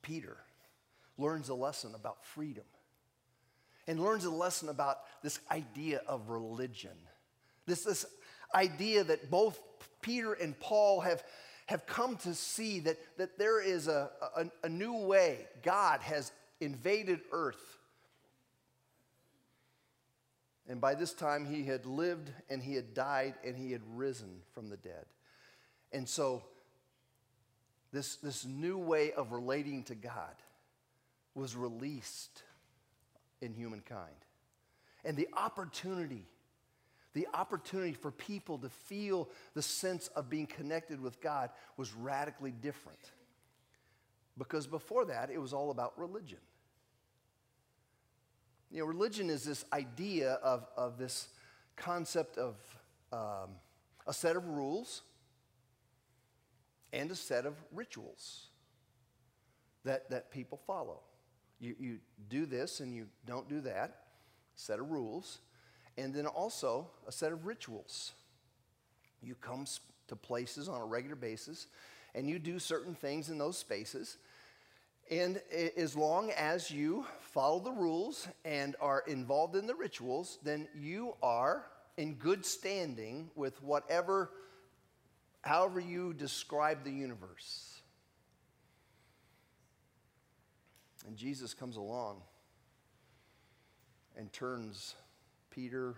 Peter 0.01 0.37
learns 1.17 1.49
a 1.49 1.55
lesson 1.55 1.95
about 1.95 2.25
freedom 2.25 2.65
and 3.87 3.99
learns 3.99 4.25
a 4.25 4.31
lesson 4.31 4.69
about 4.69 4.97
this 5.23 5.39
idea 5.51 6.01
of 6.07 6.29
religion. 6.29 6.97
This, 7.65 7.83
this 7.83 8.05
idea 8.53 9.03
that 9.03 9.29
both 9.29 9.59
Peter 10.01 10.33
and 10.33 10.59
Paul 10.59 11.01
have, 11.01 11.23
have 11.65 11.85
come 11.85 12.17
to 12.17 12.33
see 12.33 12.79
that, 12.81 12.97
that 13.17 13.37
there 13.37 13.61
is 13.61 13.87
a, 13.87 14.09
a, 14.35 14.45
a 14.63 14.69
new 14.69 14.93
way. 14.93 15.47
God 15.63 16.01
has 16.01 16.31
invaded 16.59 17.21
earth. 17.31 17.77
And 20.67 20.81
by 20.81 20.95
this 20.95 21.13
time, 21.13 21.45
he 21.45 21.63
had 21.63 21.85
lived 21.85 22.31
and 22.49 22.61
he 22.61 22.75
had 22.75 22.93
died 22.93 23.35
and 23.43 23.55
he 23.55 23.71
had 23.71 23.81
risen 23.95 24.41
from 24.53 24.69
the 24.69 24.77
dead. 24.77 25.05
And 25.91 26.07
so 26.07 26.43
this, 27.91 28.17
this 28.17 28.45
new 28.45 28.77
way 28.77 29.11
of 29.13 29.31
relating 29.31 29.83
to 29.83 29.95
God 29.95 30.35
was 31.33 31.55
released 31.55 32.43
in 33.41 33.53
humankind. 33.53 34.15
And 35.03 35.15
the 35.15 35.29
opportunity, 35.37 36.25
the 37.15 37.27
opportunity 37.33 37.93
for 37.93 38.11
people 38.11 38.57
to 38.57 38.67
feel 38.69 39.29
the 39.53 39.61
sense 39.61 40.09
of 40.09 40.29
being 40.29 40.45
connected 40.45 41.01
with 41.01 41.21
God 41.21 41.49
was 41.77 41.93
radically 41.93 42.51
different. 42.51 42.99
Because 44.37 44.67
before 44.67 45.05
that, 45.05 45.29
it 45.31 45.39
was 45.39 45.53
all 45.53 45.71
about 45.71 45.97
religion. 45.97 46.39
You 48.69 48.79
know, 48.79 48.85
religion 48.85 49.29
is 49.29 49.45
this 49.45 49.63
idea 49.71 50.33
of, 50.43 50.67
of 50.75 50.97
this 50.97 51.29
concept 51.77 52.37
of 52.37 52.55
um, 53.13 53.51
a 54.05 54.13
set 54.13 54.35
of 54.35 54.45
rules 54.49 55.01
and 56.91 57.09
a 57.09 57.15
set 57.15 57.45
of 57.45 57.55
rituals 57.71 58.47
that, 59.85 60.09
that 60.09 60.31
people 60.31 60.59
follow. 60.67 60.99
You, 61.61 61.75
you 61.79 61.99
do 62.27 62.45
this 62.45 62.81
and 62.81 62.93
you 62.93 63.07
don't 63.25 63.47
do 63.47 63.61
that, 63.61 64.01
set 64.55 64.79
of 64.79 64.91
rules, 64.91 65.39
and 65.97 66.13
then 66.13 66.25
also 66.25 66.87
a 67.07 67.11
set 67.11 67.31
of 67.31 67.45
rituals. 67.45 68.13
You 69.21 69.35
come 69.35 69.65
to 70.07 70.15
places 70.15 70.69
on 70.69 70.81
a 70.81 70.85
regular 70.85 71.15
basis 71.15 71.67
and 72.13 72.29
you 72.29 72.39
do 72.39 72.59
certain 72.59 72.95
things 72.95 73.29
in 73.29 73.37
those 73.37 73.57
spaces. 73.57 74.17
And 75.11 75.41
as 75.77 75.95
long 75.95 76.31
as 76.31 76.71
you 76.71 77.05
follow 77.19 77.59
the 77.59 77.71
rules 77.71 78.27
and 78.43 78.75
are 78.81 79.03
involved 79.07 79.55
in 79.55 79.67
the 79.67 79.75
rituals, 79.75 80.39
then 80.43 80.67
you 80.75 81.15
are 81.21 81.65
in 81.97 82.15
good 82.15 82.45
standing 82.45 83.29
with 83.35 83.61
whatever 83.61 84.31
however 85.45 85.79
you 85.79 86.11
describe 86.13 86.83
the 86.83 86.91
universe. 86.91 87.79
And 91.07 91.15
Jesus 91.15 91.53
comes 91.53 91.77
along 91.77 92.21
and 94.17 94.31
turns 94.33 94.95
Peter 95.55 95.95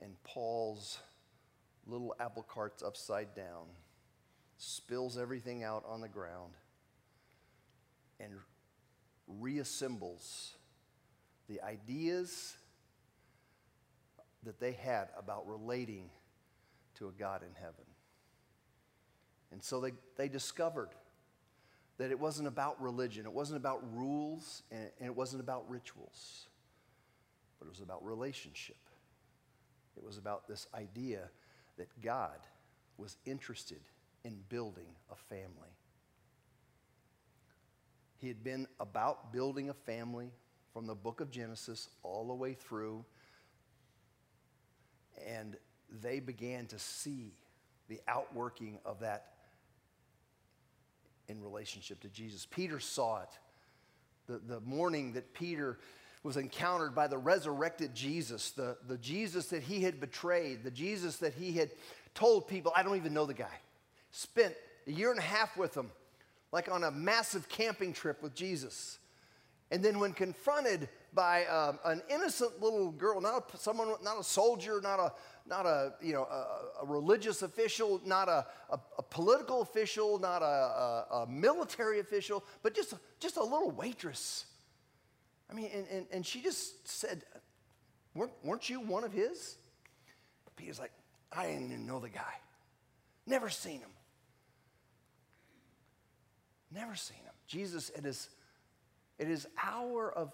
and 0.00 0.14
Paul's 0.24 0.98
little 1.86 2.14
apple 2.18 2.42
carts 2.42 2.82
upside 2.82 3.34
down, 3.34 3.66
spills 4.56 5.18
everything 5.18 5.62
out 5.62 5.84
on 5.86 6.00
the 6.00 6.08
ground, 6.08 6.54
and 8.18 8.32
reassembles 9.40 10.52
the 11.48 11.60
ideas 11.60 12.56
that 14.44 14.58
they 14.58 14.72
had 14.72 15.08
about 15.18 15.46
relating 15.46 16.08
to 16.94 17.08
a 17.08 17.12
God 17.12 17.42
in 17.42 17.54
heaven. 17.54 17.84
And 19.50 19.62
so 19.62 19.80
they, 19.80 19.92
they 20.16 20.28
discovered 20.28 20.88
that 21.98 22.10
it 22.10 22.18
wasn't 22.18 22.48
about 22.48 22.80
religion, 22.80 23.26
it 23.26 23.32
wasn't 23.32 23.58
about 23.58 23.82
rules, 23.94 24.62
and, 24.70 24.88
and 24.98 25.06
it 25.06 25.14
wasn't 25.14 25.42
about 25.42 25.68
rituals, 25.68 26.46
but 27.62 27.68
it 27.68 27.70
was 27.70 27.80
about 27.80 28.04
relationship. 28.04 28.76
It 29.96 30.02
was 30.02 30.18
about 30.18 30.48
this 30.48 30.66
idea 30.74 31.28
that 31.78 31.86
God 32.02 32.38
was 32.96 33.16
interested 33.24 33.80
in 34.24 34.36
building 34.48 34.88
a 35.12 35.14
family. 35.14 35.76
He 38.18 38.26
had 38.26 38.42
been 38.42 38.66
about 38.80 39.32
building 39.32 39.70
a 39.70 39.74
family 39.74 40.32
from 40.72 40.86
the 40.86 40.94
book 40.94 41.20
of 41.20 41.30
Genesis 41.30 41.88
all 42.02 42.26
the 42.26 42.34
way 42.34 42.54
through, 42.54 43.04
and 45.24 45.56
they 46.02 46.18
began 46.18 46.66
to 46.66 46.78
see 46.80 47.32
the 47.88 48.00
outworking 48.08 48.80
of 48.84 49.00
that 49.00 49.34
in 51.28 51.40
relationship 51.40 52.00
to 52.00 52.08
Jesus. 52.08 52.44
Peter 52.44 52.80
saw 52.80 53.22
it. 53.22 53.28
The, 54.26 54.40
the 54.54 54.60
morning 54.60 55.12
that 55.12 55.32
Peter 55.32 55.78
was 56.22 56.36
encountered 56.36 56.94
by 56.94 57.08
the 57.08 57.18
resurrected 57.18 57.94
Jesus, 57.94 58.50
the, 58.50 58.76
the 58.86 58.98
Jesus 58.98 59.46
that 59.48 59.62
he 59.62 59.82
had 59.82 60.00
betrayed, 60.00 60.62
the 60.62 60.70
Jesus 60.70 61.16
that 61.18 61.34
he 61.34 61.52
had 61.52 61.70
told 62.14 62.46
people, 62.46 62.72
I 62.76 62.82
don't 62.82 62.96
even 62.96 63.12
know 63.12 63.26
the 63.26 63.34
guy. 63.34 63.58
Spent 64.12 64.54
a 64.86 64.92
year 64.92 65.10
and 65.10 65.18
a 65.18 65.22
half 65.22 65.56
with 65.56 65.76
him, 65.76 65.90
like 66.52 66.70
on 66.70 66.84
a 66.84 66.90
massive 66.90 67.48
camping 67.48 67.92
trip 67.92 68.22
with 68.22 68.34
Jesus. 68.34 68.98
And 69.72 69.82
then, 69.82 69.98
when 69.98 70.12
confronted 70.12 70.90
by 71.14 71.46
um, 71.46 71.78
an 71.86 72.02
innocent 72.10 72.60
little 72.60 72.90
girl, 72.90 73.22
not 73.22 73.54
a, 73.54 73.56
someone, 73.56 73.88
not 74.02 74.20
a 74.20 74.22
soldier, 74.22 74.80
not 74.82 75.00
a, 75.00 75.12
not 75.48 75.64
a, 75.64 75.94
you 76.02 76.12
know, 76.12 76.24
a, 76.24 76.82
a 76.82 76.86
religious 76.86 77.40
official, 77.40 77.98
not 78.04 78.28
a, 78.28 78.46
a, 78.68 78.78
a 78.98 79.02
political 79.02 79.62
official, 79.62 80.18
not 80.18 80.42
a, 80.42 81.26
military 81.26 82.00
official, 82.00 82.44
but 82.62 82.74
just, 82.74 82.92
just 83.18 83.38
a 83.38 83.42
little 83.42 83.70
waitress. 83.70 84.44
I 85.50 85.54
mean, 85.54 85.70
and, 85.74 85.86
and, 85.90 86.06
and 86.12 86.26
she 86.26 86.40
just 86.40 86.88
said, 86.88 87.22
weren't, 88.14 88.32
weren't 88.42 88.68
you 88.70 88.80
one 88.80 89.04
of 89.04 89.12
his? 89.12 89.56
Peter's 90.56 90.78
like, 90.78 90.92
I 91.32 91.46
didn't 91.46 91.72
even 91.72 91.86
know 91.86 91.98
the 91.98 92.08
guy. 92.08 92.34
Never 93.26 93.48
seen 93.48 93.80
him. 93.80 93.90
Never 96.74 96.94
seen 96.94 97.18
him. 97.18 97.32
Jesus 97.46 97.90
at 97.96 98.04
his, 98.04 98.28
at 99.20 99.26
his 99.26 99.46
hour 99.62 100.12
of 100.12 100.32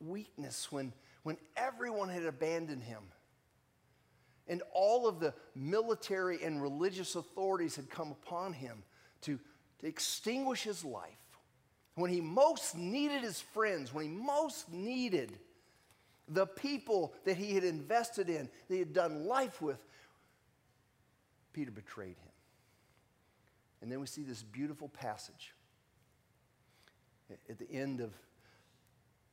weakness 0.00 0.70
when, 0.70 0.92
when 1.22 1.36
everyone 1.56 2.08
had 2.08 2.24
abandoned 2.24 2.82
him 2.82 3.02
and 4.48 4.62
all 4.72 5.08
of 5.08 5.20
the 5.20 5.34
military 5.54 6.42
and 6.42 6.62
religious 6.62 7.14
authorities 7.16 7.76
had 7.76 7.90
come 7.90 8.12
upon 8.12 8.52
him 8.52 8.82
to, 9.22 9.38
to 9.80 9.86
extinguish 9.86 10.62
his 10.62 10.84
life. 10.84 11.18
When 11.96 12.10
he 12.10 12.20
most 12.20 12.76
needed 12.76 13.22
his 13.22 13.40
friends, 13.40 13.92
when 13.92 14.04
he 14.04 14.10
most 14.10 14.70
needed 14.70 15.38
the 16.28 16.46
people 16.46 17.14
that 17.24 17.36
he 17.36 17.54
had 17.54 17.64
invested 17.64 18.28
in, 18.28 18.48
that 18.68 18.74
he 18.74 18.78
had 18.78 18.92
done 18.92 19.24
life 19.26 19.60
with, 19.62 19.82
Peter 21.52 21.70
betrayed 21.70 22.18
him. 22.18 22.32
And 23.80 23.90
then 23.90 23.98
we 23.98 24.06
see 24.06 24.22
this 24.22 24.42
beautiful 24.42 24.88
passage 24.88 25.54
at 27.48 27.58
the 27.58 27.70
end 27.70 28.00
of, 28.00 28.12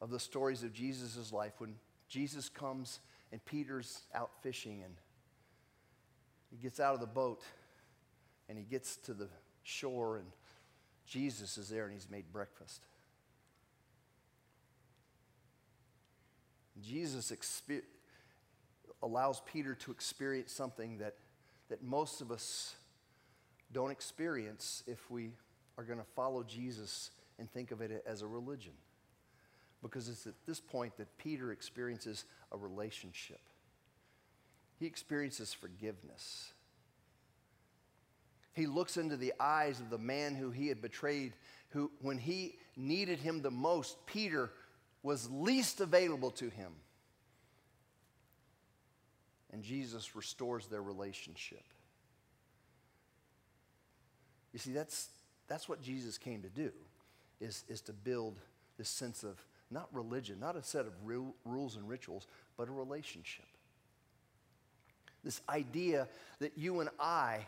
of 0.01 0.09
the 0.09 0.19
stories 0.19 0.63
of 0.63 0.73
Jesus' 0.73 1.33
life 1.33 1.53
when 1.59 1.75
Jesus 2.07 2.47
comes 2.47 3.01
and 3.31 3.43
Peter's 3.43 4.03
out 4.13 4.31
fishing 4.41 4.83
and 4.83 4.95
he 6.49 6.57
gets 6.57 6.79
out 6.79 6.93
of 6.93 7.01
the 7.01 7.07
boat 7.07 7.41
and 8.47 8.57
he 8.57 8.63
gets 8.63 8.95
to 8.97 9.13
the 9.13 9.27
shore 9.63 10.17
and 10.17 10.27
Jesus 11.05 11.57
is 11.57 11.69
there 11.69 11.85
and 11.85 11.93
he's 11.93 12.09
made 12.09 12.31
breakfast. 12.31 12.81
Jesus 16.81 17.31
allows 19.01 19.41
Peter 19.45 19.75
to 19.75 19.91
experience 19.91 20.51
something 20.51 20.97
that, 20.97 21.15
that 21.69 21.83
most 21.83 22.21
of 22.21 22.31
us 22.31 22.75
don't 23.71 23.91
experience 23.91 24.83
if 24.87 25.09
we 25.11 25.31
are 25.77 25.83
going 25.83 25.99
to 25.99 26.05
follow 26.15 26.43
Jesus 26.43 27.11
and 27.39 27.51
think 27.51 27.71
of 27.71 27.81
it 27.81 28.03
as 28.05 28.21
a 28.21 28.27
religion. 28.27 28.73
Because 29.81 30.07
it's 30.07 30.25
at 30.27 30.35
this 30.45 30.59
point 30.59 30.95
that 30.97 31.17
Peter 31.17 31.51
experiences 31.51 32.25
a 32.51 32.57
relationship. 32.57 33.41
He 34.79 34.85
experiences 34.85 35.53
forgiveness. 35.53 36.52
He 38.53 38.67
looks 38.67 38.97
into 38.97 39.17
the 39.17 39.33
eyes 39.39 39.79
of 39.79 39.89
the 39.89 39.97
man 39.97 40.35
who 40.35 40.51
he 40.51 40.67
had 40.67 40.81
betrayed, 40.81 41.33
who, 41.69 41.91
when 42.01 42.17
he 42.17 42.55
needed 42.77 43.19
him 43.19 43.41
the 43.41 43.51
most, 43.51 44.05
Peter 44.05 44.51
was 45.01 45.29
least 45.29 45.81
available 45.81 46.31
to 46.31 46.49
him. 46.49 46.71
And 49.51 49.63
Jesus 49.63 50.15
restores 50.15 50.67
their 50.67 50.81
relationship. 50.81 51.63
You 54.51 54.59
see, 54.59 54.71
that's, 54.71 55.09
that's 55.47 55.67
what 55.67 55.81
Jesus 55.81 56.17
came 56.17 56.43
to 56.43 56.49
do, 56.49 56.71
is, 57.41 57.63
is 57.67 57.81
to 57.81 57.93
build 57.93 58.39
this 58.77 58.89
sense 58.89 59.23
of 59.23 59.43
not 59.71 59.87
religion, 59.91 60.39
not 60.39 60.55
a 60.55 60.63
set 60.63 60.85
of 60.85 60.93
real, 61.03 61.33
rules 61.43 61.75
and 61.75 61.89
rituals, 61.89 62.27
but 62.55 62.67
a 62.67 62.71
relationship. 62.71 63.45
This 65.23 65.41
idea 65.49 66.07
that 66.39 66.57
you 66.57 66.79
and 66.79 66.89
I 66.99 67.47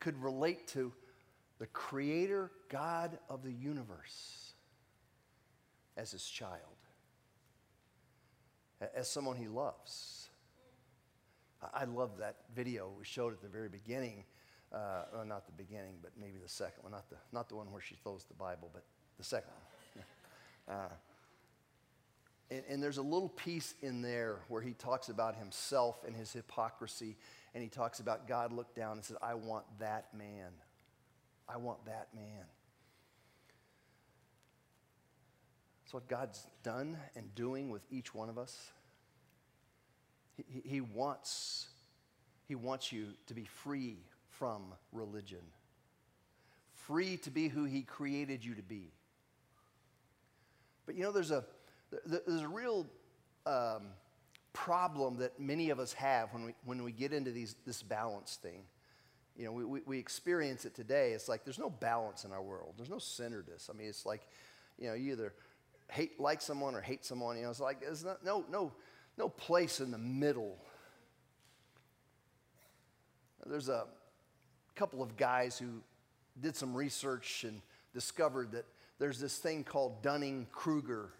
could 0.00 0.22
relate 0.22 0.68
to 0.68 0.92
the 1.58 1.66
creator 1.66 2.50
God 2.68 3.18
of 3.28 3.42
the 3.42 3.52
universe 3.52 4.52
as 5.96 6.10
his 6.10 6.24
child, 6.24 6.60
as 8.94 9.08
someone 9.08 9.36
he 9.36 9.48
loves. 9.48 10.28
I 11.74 11.84
love 11.84 12.18
that 12.18 12.36
video 12.54 12.90
we 12.98 13.04
showed 13.04 13.32
at 13.32 13.40
the 13.40 13.48
very 13.48 13.68
beginning. 13.68 14.24
Uh, 14.72 15.04
well, 15.14 15.24
not 15.24 15.46
the 15.46 15.52
beginning, 15.52 15.94
but 16.02 16.10
maybe 16.20 16.38
the 16.42 16.48
second 16.48 16.82
one. 16.82 16.92
Not 16.92 17.08
the, 17.08 17.16
not 17.32 17.48
the 17.48 17.56
one 17.56 17.70
where 17.72 17.80
she 17.80 17.94
throws 18.02 18.24
the 18.24 18.34
Bible, 18.34 18.70
but 18.72 18.84
the 19.18 19.24
second 19.24 19.50
one. 19.50 20.04
Uh, 20.68 20.88
and, 22.50 22.62
and, 22.68 22.82
there's 22.82 22.96
a 22.96 23.02
little 23.02 23.28
piece 23.28 23.74
in 23.82 24.02
there 24.02 24.40
where 24.48 24.60
he 24.60 24.72
talks 24.72 25.08
about 25.08 25.36
himself 25.36 26.02
and 26.04 26.16
his 26.16 26.32
hypocrisy, 26.32 27.16
and 27.56 27.62
he 27.62 27.70
talks 27.70 28.00
about 28.00 28.28
God 28.28 28.52
looked 28.52 28.76
down 28.76 28.98
and 28.98 29.04
said, 29.04 29.16
I 29.22 29.32
want 29.32 29.64
that 29.78 30.12
man. 30.12 30.50
I 31.48 31.56
want 31.56 31.86
that 31.86 32.08
man. 32.14 32.44
That's 35.82 35.94
what 35.94 36.06
God's 36.06 36.46
done 36.62 36.98
and 37.16 37.34
doing 37.34 37.70
with 37.70 37.80
each 37.90 38.14
one 38.14 38.28
of 38.28 38.36
us. 38.36 38.72
He, 40.36 40.60
he, 40.68 40.80
wants, 40.82 41.68
he 42.46 42.54
wants 42.54 42.92
you 42.92 43.14
to 43.28 43.32
be 43.32 43.46
free 43.46 44.00
from 44.28 44.74
religion, 44.92 45.40
free 46.74 47.16
to 47.16 47.30
be 47.30 47.48
who 47.48 47.64
He 47.64 47.80
created 47.80 48.44
you 48.44 48.54
to 48.56 48.62
be. 48.62 48.92
But 50.84 50.94
you 50.94 51.04
know, 51.04 51.12
there's 51.12 51.30
a, 51.30 51.42
there's 52.04 52.42
a 52.42 52.48
real 52.48 52.86
um, 53.46 53.84
problem 54.56 55.18
that 55.18 55.38
many 55.38 55.68
of 55.68 55.78
us 55.78 55.92
have 55.92 56.32
when 56.32 56.46
we, 56.46 56.54
when 56.64 56.82
we 56.82 56.90
get 56.90 57.12
into 57.12 57.30
these, 57.30 57.54
this 57.66 57.82
balance 57.82 58.38
thing. 58.42 58.62
You 59.36 59.44
know, 59.44 59.52
we, 59.52 59.64
we, 59.66 59.80
we 59.84 59.98
experience 59.98 60.64
it 60.64 60.74
today. 60.74 61.12
It's 61.12 61.28
like 61.28 61.44
there's 61.44 61.58
no 61.58 61.68
balance 61.68 62.24
in 62.24 62.32
our 62.32 62.42
world. 62.42 62.72
There's 62.78 62.88
no 62.88 62.98
centeredness. 62.98 63.68
I 63.72 63.76
mean, 63.76 63.86
it's 63.86 64.06
like, 64.06 64.26
you 64.78 64.88
know, 64.88 64.94
you 64.94 65.12
either 65.12 65.34
hate 65.88 66.18
like 66.18 66.40
someone 66.40 66.74
or 66.74 66.80
hate 66.80 67.04
someone. 67.04 67.36
You 67.36 67.42
know, 67.42 67.50
it's 67.50 67.60
like 67.60 67.82
there's 67.82 68.04
no 68.24 68.46
no 68.50 68.72
no 69.18 69.28
place 69.28 69.80
in 69.80 69.90
the 69.90 69.98
middle. 69.98 70.56
There's 73.44 73.68
a 73.68 73.84
couple 74.74 75.02
of 75.02 75.18
guys 75.18 75.58
who 75.58 75.82
did 76.40 76.56
some 76.56 76.74
research 76.74 77.44
and 77.44 77.60
discovered 77.92 78.52
that 78.52 78.64
there's 78.98 79.20
this 79.20 79.36
thing 79.36 79.64
called 79.64 80.02
Dunning 80.02 80.46
Kruger 80.50 81.10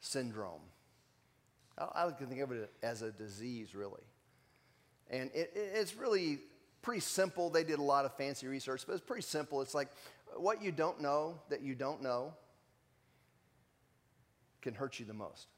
syndrome. 0.00 0.60
I, 1.78 2.08
to 2.08 2.26
think 2.26 2.40
of 2.40 2.52
it 2.52 2.70
as 2.82 3.02
a 3.02 3.10
disease, 3.10 3.74
really. 3.74 4.02
And 5.10 5.30
it, 5.34 5.52
it's 5.54 5.94
really 5.94 6.38
pretty 6.82 7.00
simple. 7.00 7.50
They 7.50 7.64
did 7.64 7.78
a 7.78 7.82
lot 7.82 8.04
of 8.04 8.16
fancy 8.16 8.46
research, 8.46 8.84
but 8.86 8.94
it's 8.94 9.04
pretty 9.04 9.22
simple. 9.22 9.60
It's 9.60 9.74
like 9.74 9.88
what 10.36 10.62
you 10.62 10.72
don't 10.72 11.00
know 11.00 11.38
that 11.50 11.62
you 11.62 11.74
don't 11.74 12.02
know 12.02 12.32
can 14.62 14.74
hurt 14.74 14.98
you 14.98 15.06
the 15.06 15.14
most. 15.14 15.48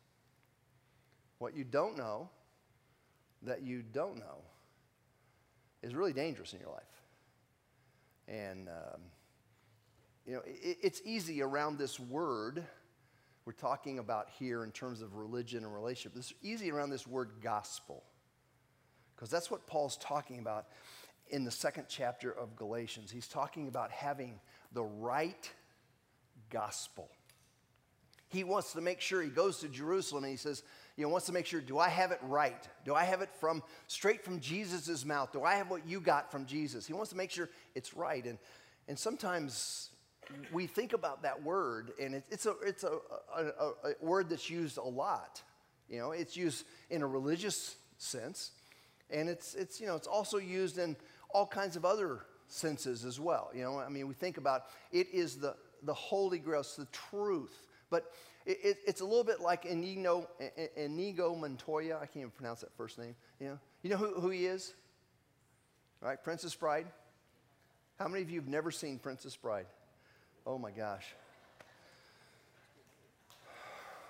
What 1.39 1.55
you 1.55 1.65
don't 1.65 1.97
know 1.97 2.29
that 3.43 3.63
you 3.63 3.83
don't 3.83 4.19
know 4.19 4.43
is 5.83 5.95
really 5.95 6.13
dangerous 6.13 6.53
in 6.53 6.61
your 6.61 6.71
life. 6.71 6.83
And, 8.27 8.69
um, 8.69 9.01
you 10.27 10.35
know, 10.35 10.43
it, 10.45 10.79
it's 10.83 11.01
easy 11.05 11.41
around 11.41 11.79
this 11.79 11.99
word 11.99 12.65
we're 13.49 13.53
talking 13.53 13.99
about 13.99 14.29
here 14.39 14.63
in 14.63 14.71
terms 14.71 15.01
of 15.01 15.15
religion 15.15 15.65
and 15.65 15.75
relationship. 15.75 16.13
It's 16.19 16.35
easy 16.43 16.71
around 16.71 16.91
this 16.91 17.07
word 17.07 17.31
gospel 17.43 18.05
because 19.17 19.31
that's 19.31 19.51
what 19.51 19.67
Paul's 19.67 19.97
talking 19.97 20.39
about 20.39 20.67
in 21.31 21.45
the 21.45 21.51
second 21.51 21.87
chapter 21.89 22.31
of 22.31 22.57
Galatians. 22.57 23.11
He's 23.11 23.27
talking 23.27 23.67
about 23.67 23.91
having 23.91 24.39
the 24.75 24.85
right 24.85 25.51
gospel. 26.51 27.09
He 28.29 28.45
wants 28.45 28.75
to 28.75 28.83
make 28.83 29.01
sure 29.01 29.23
he 29.23 29.31
goes 29.31 29.61
to 29.61 29.69
Jerusalem 29.69 30.25
and 30.25 30.31
he 30.31 30.37
says, 30.37 30.63
you 30.99 31.05
know, 31.05 31.09
wants 31.09 31.25
to 31.29 31.33
make 31.33 31.47
sure, 31.47 31.63
do 31.63 31.79
I 31.79 31.89
have 31.89 32.13
it 32.13 32.21
right? 32.25 32.69
Do 32.85 32.95
I 32.95 33.05
have 33.05 33.23
it 33.23 33.31
from 33.41 33.63
straight 33.87 34.23
from 34.23 34.41
Jesus' 34.41 35.07
mouth? 35.07 35.33
Do 35.33 35.43
I 35.43 35.55
have 35.55 35.71
what 35.71 35.89
you 35.89 36.03
got 36.03 36.31
from 36.31 36.45
Jesus? 36.45 36.87
He 36.87 36.93
wants 36.93 37.09
to 37.13 37.17
make 37.17 37.31
sure 37.31 37.49
it's 37.75 37.95
right. 37.95 38.27
And, 38.27 38.37
and 38.89 38.99
sometimes 38.99 39.89
we 40.53 40.67
think 40.67 40.93
about 40.93 41.23
that 41.23 41.43
word, 41.43 41.93
and 42.01 42.15
it, 42.15 42.25
it's, 42.31 42.47
a, 42.47 42.55
it's 42.65 42.85
a, 42.85 42.99
a, 43.37 43.43
a, 43.43 43.93
word 44.01 44.29
that's 44.29 44.49
used 44.51 44.79
a 44.79 44.83
lot. 44.83 45.43
You 45.89 45.99
know, 45.99 46.13
it's 46.13 46.37
used 46.37 46.65
in 46.91 47.03
a 47.03 47.07
religious 47.07 47.77
sense, 47.97 48.53
and 49.11 49.29
it's, 49.29 49.55
it's, 49.55 49.81
you 49.81 49.87
know, 49.87 49.97
it's 49.97 50.07
also 50.07 50.39
used 50.39 50.79
in 50.79 50.97
all 51.31 51.47
kinds 51.47 51.77
of 51.77 51.85
other 51.85 52.21
senses 52.47 53.05
as 53.05 53.21
well. 53.21 53.51
You 53.55 53.63
know, 53.63 53.79
I 53.79 53.89
mean, 53.89 54.09
we 54.09 54.15
think 54.15 54.39
about 54.39 54.65
it 54.93 55.09
is 55.13 55.37
the, 55.37 55.55
the 55.83 55.95
Holy 55.95 56.39
Grail, 56.39 56.61
it's 56.61 56.77
the 56.77 56.87
truth. 56.87 57.67
But 57.91 58.13
it, 58.45 58.59
it, 58.63 58.77
it's 58.87 59.01
a 59.01 59.05
little 59.05 59.25
bit 59.25 59.41
like 59.41 59.65
Inigo, 59.65 60.29
Inigo 60.77 61.35
Montoya. 61.35 61.97
I 61.97 62.07
can't 62.07 62.17
even 62.17 62.31
pronounce 62.31 62.61
that 62.61 62.75
first 62.77 62.99
name. 62.99 63.15
You 63.41 63.49
know, 63.49 63.59
you 63.83 63.91
know 63.91 63.97
who, 63.97 64.21
who 64.21 64.31
he 64.31 64.47
is? 64.47 64.75
Right, 66.01 66.23
Princess 66.23 66.55
Bride. 66.55 66.87
How 67.99 68.07
many 68.07 68.23
of 68.23 68.31
you 68.31 68.41
have 68.41 68.49
never 68.49 68.71
seen 68.71 68.99
Princess 68.99 69.35
Bride? 69.37 69.67
Oh 70.49 70.57
my 70.57 70.71
gosh. 70.71 71.05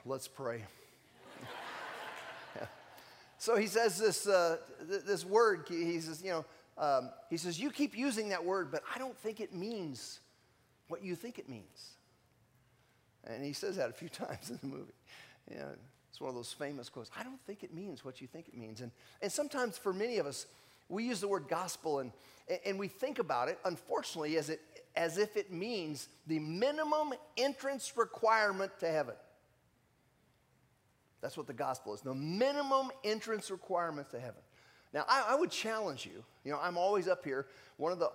Let's 0.06 0.28
pray. 0.28 0.64
So 3.40 3.54
he 3.56 3.68
says 3.68 3.96
this, 3.96 4.26
uh, 4.26 4.56
th- 4.90 5.04
this 5.04 5.24
word, 5.24 5.64
he 5.68 6.00
says, 6.00 6.20
you 6.24 6.32
know, 6.32 6.44
um, 6.76 7.10
he 7.30 7.36
says, 7.36 7.60
You 7.60 7.70
keep 7.70 7.96
using 7.96 8.30
that 8.30 8.44
word, 8.44 8.72
but 8.72 8.82
I 8.92 8.98
don't 8.98 9.16
think 9.16 9.40
it 9.40 9.54
means 9.54 10.18
what 10.88 11.04
you 11.04 11.14
think 11.14 11.38
it 11.38 11.48
means. 11.48 11.90
And 13.24 13.44
he 13.44 13.52
says 13.52 13.76
that 13.76 13.90
a 13.90 13.92
few 13.92 14.08
times 14.26 14.50
in 14.50 14.58
the 14.60 14.66
movie. 14.66 14.92
You 15.48 15.58
know, 15.58 15.68
it's 16.10 16.20
one 16.20 16.30
of 16.30 16.34
those 16.34 16.52
famous 16.52 16.88
quotes. 16.88 17.12
I 17.16 17.22
don't 17.22 17.40
think 17.46 17.62
it 17.62 17.72
means 17.72 18.04
what 18.04 18.20
you 18.20 18.26
think 18.26 18.48
it 18.48 18.56
means. 18.56 18.80
And, 18.80 18.90
and 19.22 19.30
sometimes 19.30 19.78
for 19.78 19.92
many 19.92 20.18
of 20.18 20.26
us, 20.26 20.46
we 20.88 21.04
use 21.04 21.20
the 21.20 21.28
word 21.28 21.44
gospel 21.48 22.00
and, 22.00 22.10
and 22.66 22.76
we 22.76 22.88
think 22.88 23.20
about 23.20 23.48
it, 23.48 23.60
unfortunately, 23.64 24.36
as, 24.36 24.50
it, 24.50 24.60
as 24.98 25.16
if 25.16 25.36
it 25.36 25.52
means 25.52 26.08
the 26.26 26.40
minimum 26.40 27.14
entrance 27.36 27.92
requirement 27.96 28.72
to 28.80 28.90
heaven. 28.90 29.14
That's 31.22 31.36
what 31.36 31.46
the 31.46 31.52
gospel 31.52 31.94
is 31.94 32.00
the 32.00 32.14
minimum 32.14 32.90
entrance 33.04 33.50
requirement 33.50 34.10
to 34.10 34.18
heaven. 34.18 34.42
Now, 34.92 35.04
I, 35.08 35.26
I, 35.28 35.34
would 35.36 35.50
challenge 35.50 36.04
you. 36.04 36.24
You 36.44 36.52
know, 36.52 36.58
I'm 36.60 36.76
always 36.76 37.06
up 37.08 37.24
here. 37.24 37.46
One 37.76 37.92
of 37.92 37.98
the 37.98 38.10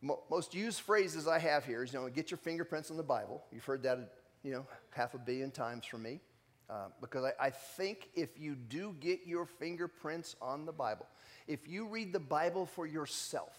mo- 0.00 0.22
most 0.30 0.54
used 0.54 0.80
phrases 0.80 1.28
I 1.28 1.38
have 1.38 1.64
here 1.64 1.84
is, 1.84 1.92
you 1.92 2.00
know, 2.00 2.08
get 2.08 2.30
your 2.30 2.38
fingerprints 2.38 2.90
on 2.90 2.96
the 2.96 3.02
Bible. 3.02 3.44
You've 3.52 3.64
heard 3.64 3.82
that, 3.84 4.14
you 4.42 4.52
know, 4.52 4.66
half 4.90 5.14
a 5.14 5.18
billion 5.18 5.50
times 5.50 5.84
from 5.84 6.02
me. 6.02 6.20
Uh, 6.68 6.88
because 7.00 7.24
I, 7.24 7.46
I 7.46 7.50
think 7.50 8.08
if 8.14 8.38
you 8.38 8.54
do 8.54 8.96
get 9.00 9.20
your 9.26 9.46
fingerprints 9.46 10.34
on 10.40 10.66
the 10.66 10.72
Bible, 10.72 11.06
if 11.46 11.68
you 11.68 11.86
read 11.86 12.12
the 12.12 12.20
Bible 12.20 12.66
for 12.66 12.86
yourself, 12.86 13.56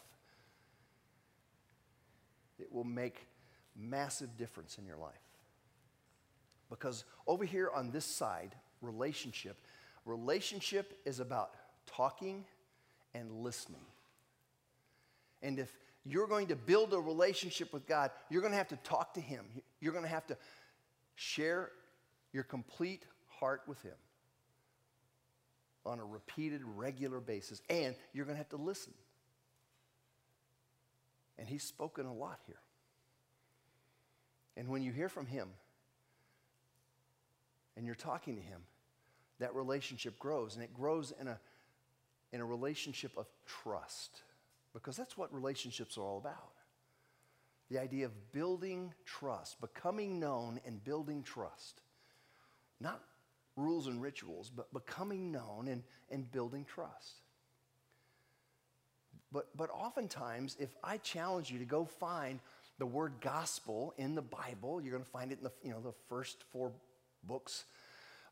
it 2.60 2.72
will 2.72 2.84
make 2.84 3.28
massive 3.76 4.38
difference 4.38 4.78
in 4.78 4.86
your 4.86 4.98
life. 4.98 5.14
Because 6.70 7.04
over 7.28 7.46
here 7.46 7.70
on 7.74 7.92
this 7.92 8.06
side, 8.06 8.56
relationship, 8.82 9.58
relationship 10.06 11.00
is 11.06 11.20
about 11.20 11.52
talking 11.88 12.46
and 13.14 13.32
listening. 13.44 13.86
And 15.42 15.60
if 15.60 15.76
you're 16.06 16.28
going 16.28 16.48
to 16.48 16.56
build 16.56 16.94
a 16.94 17.00
relationship 17.00 17.74
with 17.74 17.88
God, 17.88 18.12
you're 18.30 18.42
going 18.42 18.52
to 18.54 18.58
have 18.58 18.70
to 18.70 18.78
talk 18.78 19.14
to 19.16 19.22
Him. 19.22 19.46
You're 19.80 19.94
going 19.94 20.06
to 20.06 20.10
have 20.10 20.28
to 20.28 20.38
share 21.16 21.72
your 22.34 22.44
complete 22.44 23.04
heart 23.28 23.62
with 23.68 23.82
Him. 23.82 23.96
on 25.86 26.00
a 26.00 26.06
repeated, 26.06 26.62
regular 26.76 27.20
basis, 27.20 27.62
and 27.70 27.96
you're 28.14 28.26
going 28.26 28.36
to 28.36 28.40
have 28.40 28.50
to 28.50 28.58
listen. 28.58 28.94
And 31.40 31.48
he's 31.48 31.64
spoken 31.64 32.06
a 32.06 32.14
lot 32.14 32.40
here. 32.46 32.60
And 34.58 34.68
when 34.68 34.84
you 34.84 34.92
hear 34.92 35.08
from 35.08 35.26
him 35.26 35.48
and 37.78 37.86
you're 37.86 37.96
talking 37.96 38.36
to 38.36 38.42
him, 38.42 38.62
that 39.40 39.56
relationship 39.56 40.20
grows, 40.20 40.56
and 40.56 40.64
it 40.64 40.74
grows 40.74 41.14
in 41.20 41.30
a, 41.30 41.40
in 42.34 42.42
a 42.42 42.46
relationship 42.46 43.14
of 43.18 43.26
trust, 43.46 44.24
because 44.74 44.98
that's 44.98 45.18
what 45.18 45.34
relationships 45.34 45.98
are 45.98 46.04
all 46.04 46.18
about. 46.18 46.52
The 47.72 47.80
idea 47.80 48.06
of 48.06 48.34
building 48.34 48.94
trust, 49.06 49.62
becoming 49.62 50.20
known 50.20 50.60
and 50.66 50.84
building 50.84 51.24
trust. 51.24 51.82
Not 52.82 53.02
rules 53.56 53.88
and 53.88 54.02
rituals, 54.02 54.50
but 54.50 54.74
becoming 54.74 55.32
known 55.32 55.70
and, 55.70 55.84
and 56.10 56.30
building 56.30 56.66
trust. 56.66 57.22
But, 59.32 59.48
but 59.56 59.70
oftentimes, 59.70 60.58
if 60.60 60.70
I 60.84 60.98
challenge 60.98 61.52
you 61.52 61.60
to 61.60 61.66
go 61.66 61.86
find 61.86 62.40
the 62.80 62.86
word 62.86 63.14
gospel 63.22 63.94
in 63.98 64.16
the 64.16 64.22
Bible, 64.22 64.82
you're 64.82 64.92
going 64.92 65.04
to 65.04 65.10
find 65.10 65.32
it 65.32 65.38
in 65.38 65.44
the, 65.44 65.52
you 65.64 65.72
know, 65.72 65.82
the 65.82 65.94
first 66.08 66.44
four 66.52 66.72
books 67.24 67.66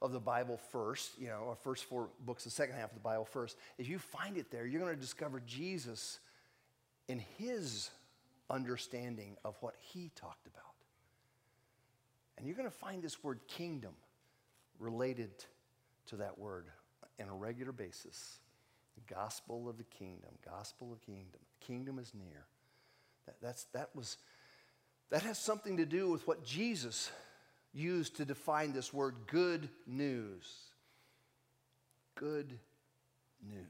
of 0.01 0.11
the 0.11 0.19
Bible 0.19 0.59
first, 0.71 1.19
you 1.19 1.27
know, 1.27 1.39
or 1.39 1.55
first 1.55 1.85
four 1.85 2.09
books, 2.25 2.43
the 2.43 2.49
second 2.49 2.75
half 2.75 2.89
of 2.89 2.95
the 2.95 3.01
Bible 3.01 3.25
first. 3.25 3.57
If 3.77 3.89
you 3.89 3.99
find 3.99 4.37
it 4.37 4.51
there, 4.51 4.65
you're 4.65 4.81
going 4.81 4.93
to 4.93 4.99
discover 4.99 5.41
Jesus 5.45 6.19
in 7.07 7.19
his 7.37 7.89
understanding 8.49 9.35
of 9.43 9.55
what 9.61 9.75
he 9.79 10.11
talked 10.15 10.47
about. 10.47 10.63
And 12.37 12.47
you're 12.47 12.55
going 12.55 12.69
to 12.69 12.75
find 12.75 13.01
this 13.01 13.23
word 13.23 13.39
kingdom 13.47 13.93
related 14.79 15.31
to 16.07 16.17
that 16.17 16.37
word 16.37 16.65
on 17.19 17.27
a 17.27 17.33
regular 17.35 17.71
basis. 17.71 18.39
Gospel 19.05 19.69
of 19.69 19.77
the 19.77 19.83
kingdom, 19.83 20.31
gospel 20.45 20.91
of 20.91 21.01
kingdom. 21.01 21.39
Kingdom 21.59 21.99
is 21.99 22.13
near. 22.13 22.45
That, 23.25 23.35
that's, 23.41 23.65
that, 23.73 23.89
was, 23.95 24.17
that 25.09 25.23
has 25.23 25.37
something 25.37 25.77
to 25.77 25.85
do 25.85 26.09
with 26.09 26.27
what 26.27 26.43
Jesus 26.43 27.11
used 27.73 28.17
to 28.17 28.25
define 28.25 28.73
this 28.73 28.93
word 28.93 29.15
good 29.27 29.69
news. 29.85 30.45
Good 32.15 32.57
news. 33.47 33.65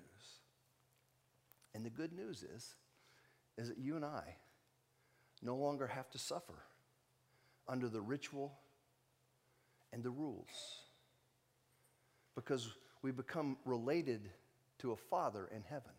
And 1.74 1.86
the 1.86 1.90
good 1.90 2.14
news 2.14 2.44
is, 2.44 2.76
is 3.58 3.70
that 3.70 3.78
you 3.78 3.96
and 3.96 4.06
I 4.06 4.36
no 5.42 5.56
longer 5.56 5.88
have 5.88 6.10
to 6.12 6.18
suffer 6.18 6.64
under 7.68 7.90
the 7.90 8.02
ritual 8.02 8.54
and 9.92 10.04
the 10.04 10.10
rules 10.10 10.82
because 12.36 12.70
we 13.02 13.12
become 13.12 13.58
related 13.66 14.30
to 14.80 14.92
a 14.92 14.96
Father 14.96 15.48
in 15.54 15.64
heaven. 15.64 15.92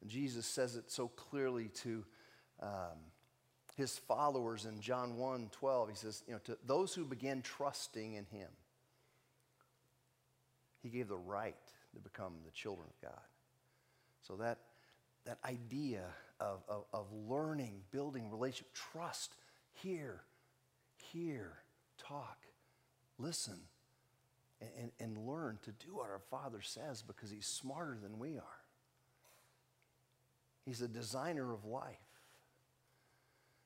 And 0.00 0.10
Jesus 0.10 0.46
says 0.46 0.76
it 0.76 0.90
so 0.90 1.08
clearly 1.08 1.68
to 1.82 2.04
um, 2.60 2.98
his 3.76 3.98
followers 3.98 4.64
in 4.64 4.80
John 4.80 5.16
1 5.16 5.50
12. 5.52 5.88
He 5.88 5.94
says, 5.96 6.22
you 6.26 6.34
know, 6.34 6.40
to 6.44 6.58
those 6.66 6.94
who 6.94 7.04
began 7.04 7.42
trusting 7.42 8.14
in 8.14 8.24
him, 8.26 8.48
he 10.82 10.88
gave 10.88 11.08
the 11.08 11.16
right 11.16 11.56
to 11.94 12.00
become 12.00 12.34
the 12.44 12.52
children 12.52 12.88
of 12.88 13.10
God. 13.10 13.20
So 14.22 14.36
that, 14.36 14.58
that 15.24 15.38
idea 15.44 16.04
of, 16.40 16.62
of, 16.68 16.84
of 16.92 17.06
learning, 17.28 17.80
building 17.90 18.30
relationship, 18.30 18.72
trust, 18.74 19.34
hear, 19.72 20.22
hear, 21.12 21.52
talk, 21.98 22.38
listen, 23.18 23.58
and, 24.60 24.90
and, 24.98 25.18
learn 25.28 25.58
to 25.62 25.70
do 25.70 25.94
what 25.96 26.10
our 26.10 26.20
Father 26.30 26.60
says 26.60 27.02
because 27.02 27.30
He's 27.30 27.46
smarter 27.46 27.96
than 28.02 28.18
we 28.18 28.36
are. 28.38 28.60
He's 30.64 30.82
a 30.82 30.88
designer 30.88 31.52
of 31.52 31.64
life. 31.64 31.96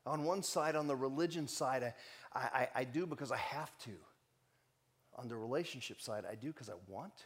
On 0.04 0.24
one 0.24 0.42
side, 0.42 0.76
on 0.76 0.86
the 0.86 0.96
religion 0.96 1.48
side, 1.48 1.94
I, 2.34 2.38
I, 2.38 2.68
I 2.74 2.84
do 2.84 3.06
because 3.06 3.32
I 3.32 3.38
have 3.38 3.76
to. 3.84 3.92
On 5.16 5.28
the 5.28 5.36
relationship 5.36 6.00
side, 6.00 6.24
I 6.30 6.34
do 6.34 6.48
because 6.48 6.68
I 6.68 6.74
want 6.88 7.16
to. 7.16 7.24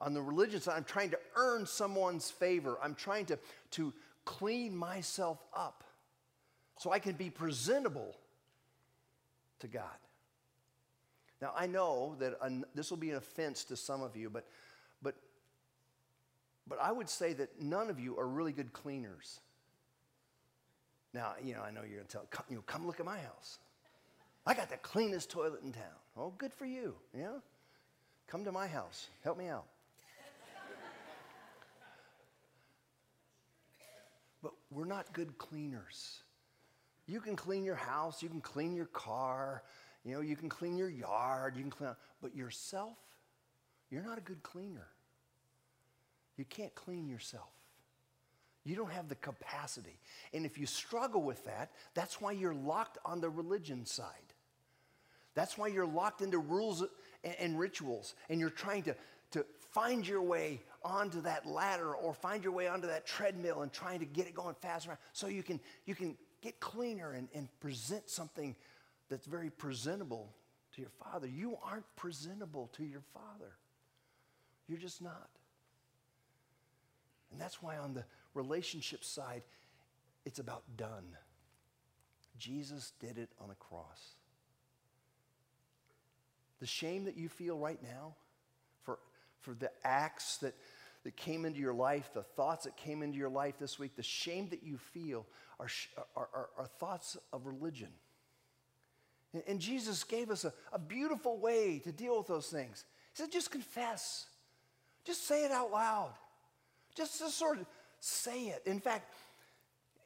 On 0.00 0.14
the 0.14 0.22
religion 0.22 0.60
side, 0.60 0.76
I'm 0.76 0.84
trying 0.84 1.10
to 1.10 1.18
earn 1.36 1.66
someone's 1.66 2.30
favor. 2.30 2.78
I'm 2.82 2.94
trying 2.94 3.26
to, 3.26 3.38
to 3.72 3.92
clean 4.24 4.76
myself 4.76 5.38
up 5.54 5.84
so 6.78 6.92
I 6.92 7.00
can 7.00 7.14
be 7.14 7.30
presentable 7.30 8.16
to 9.60 9.66
God. 9.66 9.84
Now, 11.40 11.52
I 11.56 11.66
know 11.66 12.16
that 12.18 12.36
an, 12.42 12.64
this 12.74 12.90
will 12.90 12.96
be 12.96 13.10
an 13.10 13.16
offense 13.16 13.64
to 13.64 13.76
some 13.76 14.02
of 14.02 14.16
you, 14.16 14.28
but, 14.28 14.44
but, 15.02 15.14
but 16.66 16.80
I 16.80 16.90
would 16.90 17.08
say 17.08 17.32
that 17.34 17.62
none 17.62 17.90
of 17.90 18.00
you 18.00 18.18
are 18.18 18.26
really 18.26 18.52
good 18.52 18.72
cleaners. 18.72 19.40
Now, 21.14 21.34
you 21.42 21.54
know, 21.54 21.62
I 21.62 21.70
know 21.70 21.82
you're 21.82 21.96
going 21.96 22.06
to 22.06 22.12
tell, 22.12 22.26
come, 22.30 22.44
you 22.50 22.56
know, 22.56 22.62
come 22.66 22.86
look 22.86 23.00
at 23.00 23.06
my 23.06 23.18
house. 23.18 23.58
I 24.44 24.54
got 24.54 24.68
the 24.68 24.76
cleanest 24.78 25.30
toilet 25.30 25.62
in 25.62 25.72
town. 25.72 25.84
Oh, 26.16 26.32
good 26.38 26.52
for 26.52 26.66
you, 26.66 26.94
know? 27.14 27.40
Come 28.26 28.44
to 28.44 28.52
my 28.52 28.66
house. 28.66 29.08
Help 29.22 29.38
me 29.38 29.48
out. 29.48 29.64
but 34.42 34.52
we're 34.70 34.84
not 34.84 35.12
good 35.12 35.38
cleaners. 35.38 36.22
You 37.06 37.20
can 37.20 37.36
clean 37.36 37.64
your 37.64 37.74
house, 37.74 38.22
you 38.22 38.28
can 38.28 38.42
clean 38.42 38.74
your 38.74 38.86
car, 38.86 39.62
you 40.08 40.14
know, 40.14 40.20
you 40.20 40.36
can 40.36 40.48
clean 40.48 40.76
your 40.76 40.88
yard, 40.88 41.54
you 41.56 41.62
can 41.62 41.70
clean, 41.70 41.90
but 42.22 42.34
yourself, 42.34 42.96
you're 43.90 44.02
not 44.02 44.16
a 44.16 44.22
good 44.22 44.42
cleaner. 44.42 44.88
You 46.36 46.44
can't 46.44 46.74
clean 46.74 47.08
yourself. 47.08 47.50
You 48.64 48.76
don't 48.76 48.90
have 48.90 49.08
the 49.08 49.16
capacity. 49.16 49.98
And 50.32 50.46
if 50.46 50.58
you 50.58 50.66
struggle 50.66 51.22
with 51.22 51.44
that, 51.44 51.72
that's 51.94 52.20
why 52.20 52.32
you're 52.32 52.54
locked 52.54 52.98
on 53.04 53.20
the 53.20 53.28
religion 53.28 53.84
side. 53.84 54.06
That's 55.34 55.58
why 55.58 55.68
you're 55.68 55.86
locked 55.86 56.22
into 56.22 56.38
rules 56.38 56.84
and, 57.22 57.34
and 57.38 57.58
rituals, 57.58 58.14
and 58.28 58.40
you're 58.40 58.50
trying 58.50 58.82
to, 58.84 58.96
to 59.32 59.44
find 59.72 60.06
your 60.06 60.22
way 60.22 60.60
onto 60.82 61.20
that 61.22 61.46
ladder 61.46 61.94
or 61.94 62.14
find 62.14 62.42
your 62.42 62.52
way 62.52 62.66
onto 62.66 62.86
that 62.86 63.06
treadmill 63.06 63.62
and 63.62 63.72
trying 63.72 64.00
to 64.00 64.06
get 64.06 64.26
it 64.26 64.34
going 64.34 64.54
faster 64.60 64.98
so 65.12 65.26
you 65.26 65.42
can, 65.42 65.60
you 65.84 65.94
can 65.94 66.16
get 66.40 66.60
cleaner 66.60 67.12
and, 67.12 67.28
and 67.34 67.48
present 67.60 68.08
something 68.08 68.56
that's 69.08 69.26
very 69.26 69.50
presentable 69.50 70.34
to 70.74 70.80
your 70.80 70.90
father. 71.02 71.26
You 71.26 71.58
aren't 71.62 71.86
presentable 71.96 72.70
to 72.74 72.84
your 72.84 73.02
father. 73.12 73.52
You're 74.68 74.78
just 74.78 75.02
not. 75.02 75.30
And 77.32 77.40
that's 77.40 77.62
why 77.62 77.76
on 77.78 77.94
the 77.94 78.04
relationship 78.34 79.04
side, 79.04 79.42
it's 80.24 80.38
about 80.38 80.62
done. 80.76 81.16
Jesus 82.38 82.92
did 83.00 83.18
it 83.18 83.30
on 83.40 83.50
a 83.50 83.54
cross. 83.54 84.14
The 86.60 86.66
shame 86.66 87.04
that 87.04 87.16
you 87.16 87.28
feel 87.28 87.58
right 87.58 87.80
now 87.82 88.14
for, 88.82 88.98
for 89.40 89.54
the 89.54 89.70
acts 89.84 90.38
that, 90.38 90.54
that 91.04 91.16
came 91.16 91.44
into 91.44 91.60
your 91.60 91.74
life, 91.74 92.10
the 92.14 92.22
thoughts 92.22 92.64
that 92.64 92.76
came 92.76 93.02
into 93.02 93.16
your 93.16 93.28
life 93.28 93.54
this 93.58 93.78
week, 93.78 93.96
the 93.96 94.02
shame 94.02 94.48
that 94.50 94.62
you 94.62 94.76
feel 94.76 95.26
are, 95.60 95.68
are, 96.16 96.28
are, 96.34 96.48
are 96.58 96.66
thoughts 96.78 97.16
of 97.32 97.46
religion. 97.46 97.90
And, 99.32 99.42
and 99.46 99.60
Jesus 99.60 100.04
gave 100.04 100.30
us 100.30 100.44
a, 100.44 100.52
a 100.72 100.78
beautiful 100.78 101.38
way 101.38 101.80
to 101.84 101.92
deal 101.92 102.18
with 102.18 102.26
those 102.26 102.48
things. 102.48 102.84
He 103.14 103.22
said, 103.22 103.32
just 103.32 103.50
confess, 103.50 104.26
just 105.04 105.26
say 105.26 105.44
it 105.44 105.50
out 105.50 105.70
loud, 105.70 106.12
just, 106.94 107.18
just 107.18 107.38
sort 107.38 107.58
of 107.58 107.66
say 108.00 108.46
it. 108.46 108.62
In 108.66 108.80
fact, 108.80 109.12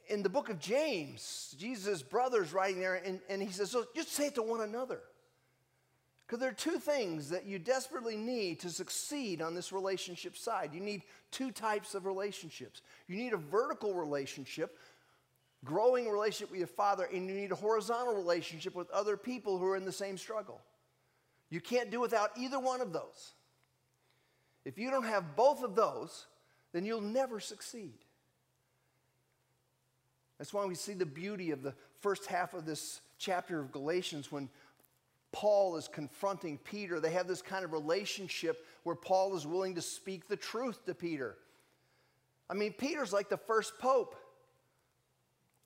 in 0.09 0.23
the 0.23 0.29
book 0.29 0.49
of 0.49 0.59
James, 0.59 1.55
Jesus' 1.57 2.01
brother's 2.01 2.53
writing 2.53 2.79
there, 2.79 2.95
and, 2.95 3.19
and 3.29 3.41
he 3.41 3.49
says, 3.49 3.71
so 3.71 3.85
just 3.95 4.11
say 4.11 4.27
it 4.27 4.35
to 4.35 4.43
one 4.43 4.61
another. 4.61 4.99
Because 6.25 6.39
there 6.39 6.49
are 6.49 6.53
two 6.53 6.79
things 6.79 7.29
that 7.29 7.45
you 7.45 7.59
desperately 7.59 8.15
need 8.15 8.59
to 8.61 8.69
succeed 8.69 9.41
on 9.41 9.53
this 9.53 9.71
relationship 9.71 10.37
side. 10.37 10.71
You 10.73 10.79
need 10.79 11.03
two 11.31 11.51
types 11.51 11.95
of 11.95 12.05
relationships. 12.05 12.81
You 13.07 13.17
need 13.17 13.33
a 13.33 13.37
vertical 13.37 13.93
relationship, 13.93 14.79
growing 15.63 16.09
relationship 16.09 16.51
with 16.51 16.59
your 16.59 16.67
father, 16.67 17.07
and 17.11 17.27
you 17.27 17.33
need 17.33 17.51
a 17.51 17.55
horizontal 17.55 18.15
relationship 18.15 18.75
with 18.75 18.89
other 18.91 19.17
people 19.17 19.57
who 19.57 19.65
are 19.65 19.75
in 19.75 19.85
the 19.85 19.91
same 19.91 20.17
struggle. 20.17 20.61
You 21.49 21.61
can't 21.61 21.91
do 21.91 21.99
without 21.99 22.31
either 22.37 22.59
one 22.59 22.81
of 22.81 22.93
those. 22.93 23.33
If 24.65 24.77
you 24.77 24.89
don't 24.89 25.05
have 25.05 25.35
both 25.35 25.63
of 25.63 25.75
those, 25.75 26.25
then 26.71 26.85
you'll 26.85 27.01
never 27.01 27.39
succeed. 27.39 27.93
That's 30.37 30.53
why 30.53 30.65
we 30.65 30.75
see 30.75 30.93
the 30.93 31.05
beauty 31.05 31.51
of 31.51 31.63
the 31.63 31.73
first 32.01 32.25
half 32.25 32.53
of 32.53 32.65
this 32.65 33.01
chapter 33.17 33.59
of 33.59 33.71
Galatians 33.71 34.31
when 34.31 34.49
Paul 35.31 35.77
is 35.77 35.87
confronting 35.87 36.57
Peter. 36.57 36.99
They 36.99 37.11
have 37.11 37.27
this 37.27 37.41
kind 37.41 37.63
of 37.63 37.71
relationship 37.71 38.65
where 38.83 38.95
Paul 38.95 39.35
is 39.35 39.47
willing 39.47 39.75
to 39.75 39.81
speak 39.81 40.27
the 40.27 40.35
truth 40.35 40.85
to 40.85 40.93
Peter. 40.93 41.37
I 42.49 42.55
mean, 42.55 42.73
Peter's 42.73 43.13
like 43.13 43.29
the 43.29 43.37
first 43.37 43.79
pope. 43.79 44.15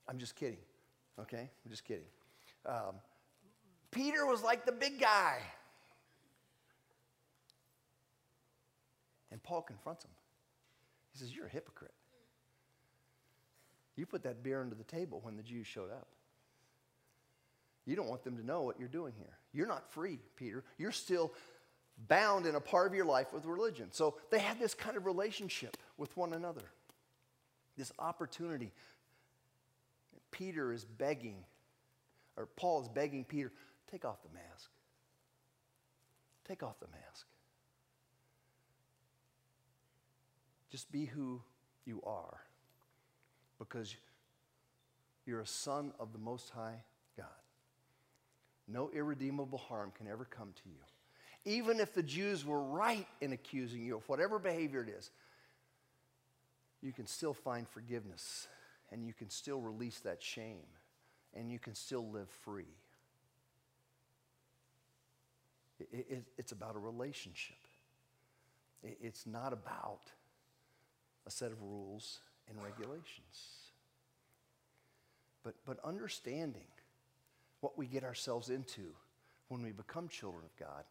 I'm 0.07 0.17
just 0.17 0.35
kidding, 0.35 0.59
okay? 1.19 1.49
I'm 1.65 1.71
just 1.71 1.83
kidding. 1.83 2.05
Um, 2.65 2.95
Peter 3.91 4.25
was 4.25 4.41
like 4.41 4.65
the 4.65 4.71
big 4.71 4.99
guy. 4.99 5.39
And 9.31 9.41
Paul 9.43 9.61
confronts 9.61 10.05
him. 10.05 10.11
He 11.13 11.19
says, 11.19 11.35
You're 11.35 11.47
a 11.47 11.49
hypocrite. 11.49 11.93
You 13.95 14.05
put 14.05 14.23
that 14.23 14.43
beer 14.43 14.61
under 14.61 14.75
the 14.75 14.83
table 14.83 15.19
when 15.23 15.35
the 15.35 15.43
Jews 15.43 15.67
showed 15.67 15.91
up. 15.91 16.07
You 17.85 17.95
don't 17.95 18.07
want 18.07 18.23
them 18.23 18.37
to 18.37 18.45
know 18.45 18.61
what 18.61 18.79
you're 18.79 18.87
doing 18.87 19.13
here. 19.17 19.37
You're 19.53 19.67
not 19.67 19.89
free, 19.91 20.19
Peter. 20.35 20.63
You're 20.77 20.91
still 20.91 21.33
bound 22.07 22.45
in 22.45 22.53
a 22.55 22.59
part 22.59 22.87
of 22.87 22.93
your 22.93 23.05
life 23.05 23.33
with 23.33 23.45
religion. 23.45 23.87
So 23.91 24.17
they 24.29 24.39
had 24.39 24.59
this 24.59 24.73
kind 24.73 24.97
of 24.97 25.05
relationship 25.05 25.77
with 25.97 26.15
one 26.15 26.33
another, 26.33 26.61
this 27.77 27.91
opportunity. 27.97 28.71
Peter 30.31 30.71
is 30.71 30.85
begging, 30.85 31.43
or 32.35 32.47
Paul 32.55 32.81
is 32.81 32.89
begging 32.89 33.23
Peter, 33.23 33.51
take 33.91 34.05
off 34.05 34.21
the 34.21 34.33
mask. 34.33 34.69
Take 36.47 36.63
off 36.63 36.79
the 36.79 36.87
mask. 36.87 37.25
Just 40.69 40.91
be 40.91 41.05
who 41.05 41.41
you 41.85 42.01
are 42.05 42.39
because 43.59 43.95
you're 45.25 45.41
a 45.41 45.47
son 45.47 45.93
of 45.99 46.13
the 46.13 46.19
Most 46.19 46.49
High 46.49 46.83
God. 47.17 47.25
No 48.67 48.89
irredeemable 48.93 49.57
harm 49.57 49.91
can 49.97 50.07
ever 50.07 50.25
come 50.25 50.53
to 50.63 50.69
you. 50.69 50.79
Even 51.45 51.79
if 51.79 51.93
the 51.93 52.03
Jews 52.03 52.45
were 52.45 52.61
right 52.61 53.07
in 53.21 53.31
accusing 53.33 53.81
you 53.81 53.95
of 53.97 54.07
whatever 54.09 54.39
behavior 54.39 54.81
it 54.83 54.89
is, 54.89 55.09
you 56.81 56.91
can 56.91 57.07
still 57.07 57.33
find 57.33 57.67
forgiveness 57.67 58.47
and 58.91 59.05
you 59.05 59.13
can 59.13 59.29
still 59.29 59.61
release 59.61 59.99
that 59.99 60.21
shame 60.21 60.65
and 61.33 61.51
you 61.51 61.59
can 61.59 61.75
still 61.75 62.07
live 62.09 62.29
free. 62.43 62.75
It, 65.79 66.05
it, 66.09 66.23
it's 66.37 66.51
about 66.51 66.75
a 66.75 66.79
relationship. 66.79 67.57
It, 68.83 68.97
it's 69.01 69.27
not 69.27 69.53
about 69.53 70.11
a 71.25 71.31
set 71.31 71.51
of 71.51 71.61
rules 71.61 72.19
and 72.49 72.57
regulations. 72.63 73.71
But, 75.43 75.55
but 75.65 75.77
understanding 75.83 76.67
what 77.61 77.77
we 77.77 77.85
get 77.85 78.03
ourselves 78.03 78.49
into 78.49 78.93
when 79.49 79.61
we 79.61 79.71
become 79.71 80.07
children 80.07 80.43
of 80.43 80.55
God 80.57 80.83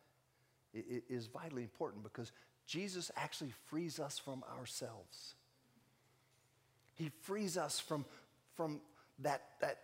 is 1.09 1.27
vitally 1.27 1.63
important 1.63 2.03
because 2.03 2.33
Jesus 2.67 3.11
actually 3.17 3.53
frees 3.67 3.99
us 3.99 4.19
from 4.19 4.43
ourselves. 4.59 5.35
He 6.97 7.11
frees 7.23 7.57
us 7.57 7.79
from, 7.79 8.05
from 8.57 8.81
that, 9.21 9.43
that 9.61 9.79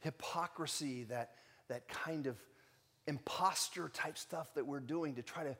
hypocrisy, 0.00 1.04
that, 1.04 1.32
that 1.68 1.88
kind 1.88 2.26
of 2.26 2.36
imposter 3.06 3.88
type 3.88 4.18
stuff 4.18 4.52
that 4.54 4.66
we're 4.66 4.80
doing 4.80 5.14
to 5.14 5.22
try 5.22 5.44
to 5.44 5.56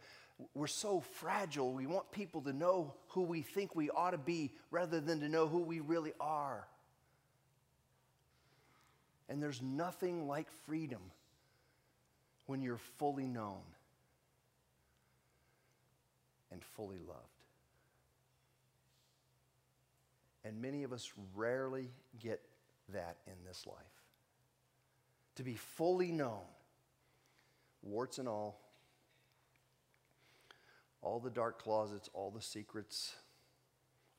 we're 0.55 0.67
so 0.67 1.01
fragile. 1.01 1.73
We 1.73 1.87
want 1.87 2.11
people 2.13 2.41
to 2.43 2.53
know 2.53 2.95
who 3.09 3.23
we 3.23 3.43
think 3.43 3.75
we 3.75 3.91
ought 3.91 4.13
to 4.13 4.19
be 4.19 4.53
rather 4.71 5.01
than 5.01 5.21
to 5.21 5.29
know 5.29 5.47
who 5.47 5.61
we 5.61 5.81
really 5.81 6.13
are. 6.21 6.67
And 9.29 9.43
there's 9.43 9.63
nothing 9.63 10.27
like 10.27 10.51
freedom 10.67 11.01
when 12.47 12.63
you're 12.63 12.81
fully 12.99 13.27
known 13.27 13.61
and 16.51 16.65
fully 16.65 16.99
loved. 17.07 17.40
And 20.45 20.61
many 20.61 20.85
of 20.85 20.93
us 20.93 21.13
rarely 21.35 21.91
get 22.19 22.41
that 22.93 23.19
in 23.27 23.35
this 23.47 23.67
life. 23.67 23.77
To 25.37 25.43
be 25.43 25.55
fully 25.55 26.11
known, 26.13 26.45
warts 27.83 28.19
and 28.19 28.29
all, 28.29 28.61
all 31.03 31.21
the 31.21 31.31
dark 31.31 31.63
closets, 31.63 32.09
all 32.13 32.31
the 32.31 32.43
secrets, 32.43 33.15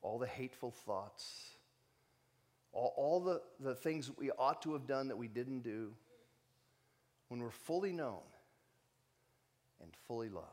all 0.00 0.18
the 0.18 0.26
hateful 0.26 0.70
thoughts, 0.70 1.50
all, 2.72 2.92
all 2.96 3.20
the, 3.20 3.40
the 3.60 3.74
things 3.74 4.10
we 4.16 4.30
ought 4.32 4.62
to 4.62 4.72
have 4.72 4.86
done 4.86 5.08
that 5.08 5.16
we 5.16 5.28
didn't 5.28 5.62
do, 5.62 5.92
when 7.28 7.40
we're 7.40 7.50
fully 7.50 7.92
known 7.92 8.20
and 9.80 9.90
fully 10.06 10.28
loved, 10.28 10.46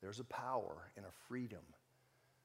there's 0.00 0.20
a 0.20 0.24
power 0.24 0.90
and 0.96 1.04
a 1.04 1.10
freedom 1.28 1.60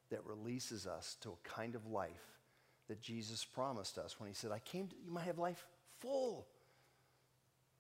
that 0.10 0.26
releases 0.26 0.86
us 0.86 1.18
to 1.22 1.30
a 1.30 1.48
kind 1.48 1.76
of 1.76 1.88
life 1.88 2.40
that 2.88 3.02
Jesus 3.02 3.44
promised 3.46 3.98
us 3.98 4.20
when 4.20 4.30
he 4.30 4.36
said, 4.36 4.52
I 4.52 4.60
came 4.60 4.88
to, 4.88 4.96
you 5.04 5.12
might 5.12 5.26
have 5.26 5.40
life 5.40 5.66
full, 6.00 6.48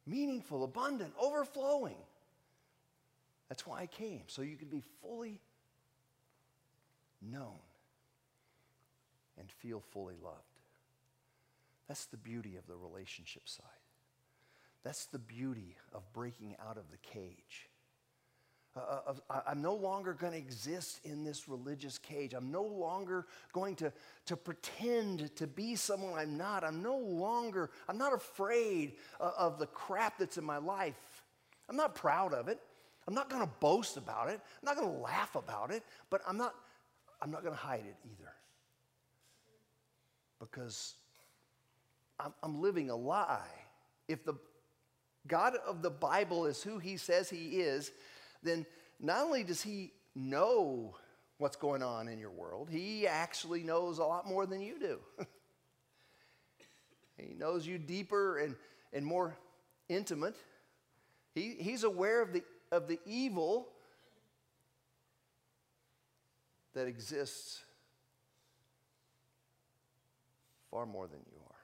meaningful, 0.06 0.64
abundant, 0.64 1.14
overflowing. 1.20 1.98
That's 3.50 3.68
why 3.68 3.82
I 3.82 3.88
came, 3.88 4.24
so 4.28 4.42
you 4.42 4.56
can 4.56 4.70
be 4.70 4.82
fully 5.02 5.42
known 7.22 7.60
and 9.38 9.52
feel 9.52 9.82
fully 9.92 10.16
loved. 10.24 10.38
That's 11.88 12.06
the 12.06 12.18
beauty 12.18 12.56
of 12.56 12.66
the 12.68 12.76
relationship 12.76 13.48
side. 13.48 13.66
That's 14.84 15.06
the 15.06 15.20
beauty 15.20 15.76
of 15.94 16.12
breaking 16.14 16.56
out 16.66 16.78
of 16.78 16.92
the 16.92 16.98
cage. 16.98 17.70
Uh, 18.76 18.80
uh 18.80 19.02
of, 19.08 19.22
I'm 19.48 19.62
no 19.62 19.76
longer 19.76 20.14
going 20.14 20.34
to 20.34 20.40
exist 20.40 21.00
in 21.04 21.24
this 21.24 21.48
religious 21.48 21.98
cage. 21.98 22.34
I'm 22.34 22.52
no 22.52 22.64
longer 22.64 23.28
going 23.52 23.76
to, 23.78 23.92
to 24.26 24.36
pretend 24.36 25.36
to 25.36 25.48
be 25.48 25.76
someone 25.76 26.18
I'm 26.18 26.38
not. 26.38 26.64
I'm 26.64 26.82
no 26.82 26.98
longer, 26.98 27.70
I'm 27.88 27.98
not 27.98 28.14
afraid 28.14 28.94
of, 29.20 29.34
of 29.38 29.60
the 29.60 29.68
crap 29.68 30.18
that's 30.18 30.38
in 30.38 30.44
my 30.44 30.58
life. 30.58 31.24
I'm 31.70 31.76
not 31.76 31.96
proud 31.96 32.34
of 32.34 32.48
it. 32.48 32.60
I'm 33.08 33.14
not 33.14 33.30
going 33.30 33.42
to 33.42 33.52
boast 33.60 33.98
about 33.98 34.30
it. 34.30 34.40
I'm 34.62 34.66
not 34.66 34.78
going 34.78 34.88
to 34.88 35.02
laugh 35.02 35.36
about 35.36 35.72
it, 35.72 35.84
but 36.10 36.22
I'm 36.28 36.38
not, 36.38 36.56
I'm 37.22 37.32
not 37.32 37.44
going 37.44 37.54
to 37.54 37.60
hide 37.60 37.84
it 37.86 37.96
either. 38.06 38.32
Because 40.40 40.96
I'm, 42.20 42.34
I'm 42.42 42.62
living 42.62 42.90
a 42.90 42.96
lie. 42.96 43.48
If 44.08 44.24
the 44.24 44.36
God 45.28 45.56
of 45.66 45.82
the 45.82 45.90
Bible 45.90 46.46
is 46.46 46.62
who 46.64 46.80
he 46.80 46.98
says 46.98 47.30
he 47.30 47.62
is, 47.62 47.92
then 48.44 48.66
not 49.00 49.24
only 49.26 49.44
does 49.44 49.62
he 49.62 49.92
know 50.16 50.96
what's 51.38 51.56
going 51.56 51.82
on 51.82 52.08
in 52.08 52.20
your 52.20 52.30
world, 52.30 52.70
he 52.70 53.08
actually 53.08 53.64
knows 53.64 53.98
a 53.98 54.04
lot 54.04 54.28
more 54.28 54.46
than 54.46 54.62
you 54.62 54.80
do. 54.80 55.00
he 57.18 57.34
knows 57.34 57.66
you 57.66 57.78
deeper 57.78 58.38
and, 58.38 58.56
and 58.92 59.06
more 59.06 59.36
intimate. 59.90 60.36
He, 61.34 61.56
he's 61.60 61.84
aware 61.84 62.22
of 62.22 62.34
the 62.34 62.44
of 62.74 62.88
the 62.88 63.00
evil 63.06 63.68
that 66.74 66.88
exists 66.88 67.62
far 70.72 70.88
more 70.88 71.08
than 71.08 71.20
you 71.32 71.38
are. 71.48 71.56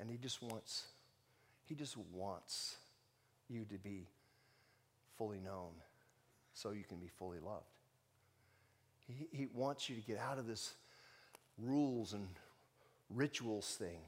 And 0.00 0.10
he 0.10 0.16
just 0.16 0.40
wants, 0.40 0.86
he 1.66 1.74
just 1.74 1.96
wants 2.14 2.76
you 3.50 3.66
to 3.66 3.76
be 3.76 4.06
fully 5.20 5.38
known 5.38 5.72
so 6.54 6.70
you 6.70 6.82
can 6.82 6.96
be 6.96 7.08
fully 7.18 7.38
loved. 7.38 7.66
He, 9.06 9.28
he 9.30 9.48
wants 9.52 9.90
you 9.90 9.96
to 9.96 10.00
get 10.00 10.16
out 10.16 10.38
of 10.38 10.46
this 10.46 10.72
rules 11.58 12.14
and 12.14 12.26
rituals 13.10 13.76
thing. 13.78 14.00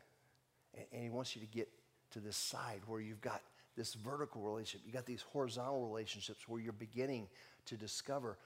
And, 0.75 0.87
and 0.91 1.03
he 1.03 1.11
wants 1.11 1.37
you 1.37 1.43
to 1.43 1.47
get 1.49 1.69
to 2.13 2.21
this 2.21 2.37
side 2.37 2.81
where 2.87 2.99
you've 2.99 3.21
got 3.21 3.43
this 3.77 3.93
vertical 3.93 4.41
relationship. 4.41 4.87
You 4.87 4.93
got 4.95 5.05
these 5.05 5.21
horizontal 5.21 5.87
relationships 5.87 6.49
where 6.49 6.63
you're 6.63 6.73
beginning 6.73 7.29
to 7.67 7.77
discover 7.77 8.39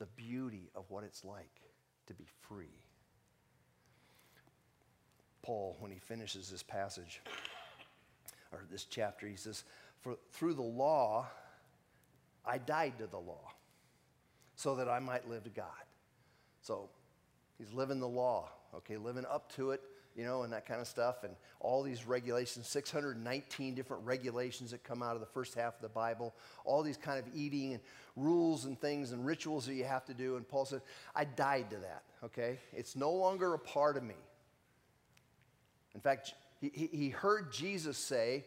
the 0.00 0.06
beauty 0.16 0.70
of 0.74 0.90
what 0.90 1.04
it's 1.04 1.24
like 1.24 1.60
to 2.08 2.14
be 2.14 2.26
free. 2.48 2.82
Paul, 5.42 5.76
when 5.78 5.92
he 5.92 5.98
finishes 5.98 6.50
this 6.50 6.64
passage 6.64 7.22
or 8.50 8.64
this 8.72 8.86
chapter, 8.86 9.28
he 9.28 9.36
says, 9.36 9.62
For 10.00 10.16
through 10.32 10.54
the 10.54 10.62
law, 10.62 11.28
I 12.48 12.58
died 12.58 12.94
to 12.98 13.06
the 13.06 13.18
law 13.18 13.52
so 14.56 14.76
that 14.76 14.88
I 14.88 14.98
might 14.98 15.28
live 15.28 15.44
to 15.44 15.50
God. 15.50 15.66
So 16.62 16.88
he's 17.58 17.72
living 17.72 18.00
the 18.00 18.08
law, 18.08 18.48
okay, 18.74 18.96
living 18.96 19.24
up 19.30 19.52
to 19.54 19.70
it 19.70 19.82
you 20.18 20.24
know, 20.24 20.42
and 20.42 20.52
that 20.52 20.66
kind 20.66 20.80
of 20.80 20.88
stuff, 20.88 21.22
and 21.22 21.32
all 21.60 21.84
these 21.84 22.04
regulations 22.04 22.66
619 22.66 23.74
different 23.76 24.04
regulations 24.04 24.72
that 24.72 24.82
come 24.82 25.00
out 25.00 25.14
of 25.14 25.20
the 25.20 25.26
first 25.26 25.54
half 25.54 25.76
of 25.76 25.80
the 25.80 25.88
Bible, 25.88 26.34
all 26.64 26.82
these 26.82 26.96
kind 26.96 27.20
of 27.20 27.24
eating 27.32 27.74
and 27.74 27.82
rules 28.16 28.64
and 28.64 28.80
things 28.80 29.12
and 29.12 29.24
rituals 29.24 29.64
that 29.66 29.74
you 29.74 29.84
have 29.84 30.04
to 30.06 30.14
do. 30.14 30.34
And 30.34 30.46
Paul 30.46 30.64
said, 30.64 30.82
I 31.14 31.24
died 31.24 31.70
to 31.70 31.76
that, 31.76 32.02
okay? 32.24 32.58
It's 32.72 32.96
no 32.96 33.12
longer 33.12 33.54
a 33.54 33.60
part 33.60 33.96
of 33.96 34.02
me. 34.02 34.16
In 35.94 36.00
fact, 36.00 36.34
he, 36.60 36.88
he 36.92 37.10
heard 37.10 37.52
Jesus 37.52 37.96
say, 37.96 38.44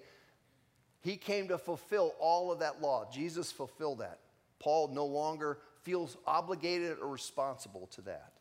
he 1.01 1.17
came 1.17 1.47
to 1.47 1.57
fulfill 1.57 2.13
all 2.19 2.51
of 2.51 2.59
that 2.59 2.81
law. 2.81 3.07
Jesus 3.11 3.51
fulfilled 3.51 3.99
that. 3.99 4.19
Paul 4.59 4.89
no 4.89 5.05
longer 5.05 5.57
feels 5.81 6.15
obligated 6.27 6.99
or 7.01 7.07
responsible 7.07 7.87
to 7.95 8.01
that. 8.01 8.33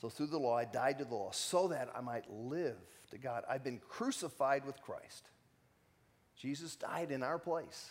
So 0.00 0.08
through 0.08 0.28
the 0.28 0.38
law, 0.38 0.56
I 0.56 0.64
died 0.64 0.98
to 0.98 1.04
the 1.04 1.14
law 1.14 1.30
so 1.32 1.68
that 1.68 1.90
I 1.96 2.00
might 2.00 2.30
live 2.30 2.76
to 3.10 3.18
God. 3.18 3.44
I've 3.48 3.64
been 3.64 3.80
crucified 3.88 4.64
with 4.64 4.80
Christ. 4.82 5.28
Jesus 6.36 6.76
died 6.76 7.10
in 7.10 7.22
our 7.22 7.38
place. 7.38 7.90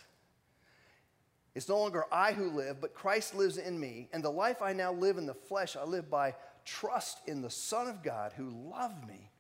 It's 1.56 1.68
no 1.68 1.80
longer 1.80 2.06
I 2.12 2.32
who 2.32 2.50
live, 2.50 2.80
but 2.80 2.94
Christ 2.94 3.36
lives 3.36 3.58
in 3.58 3.78
me. 3.78 4.08
And 4.14 4.24
the 4.24 4.32
life 4.32 4.62
I 4.62 4.72
now 4.72 4.94
live 4.94 5.18
in 5.18 5.26
the 5.26 5.34
flesh, 5.34 5.76
I 5.76 5.84
live 5.84 6.10
by 6.10 6.36
trust 6.64 7.20
in 7.28 7.42
the 7.42 7.50
Son 7.50 7.88
of 7.88 8.04
God 8.04 8.34
who 8.36 8.50
loved 8.50 9.06
me 9.06 9.31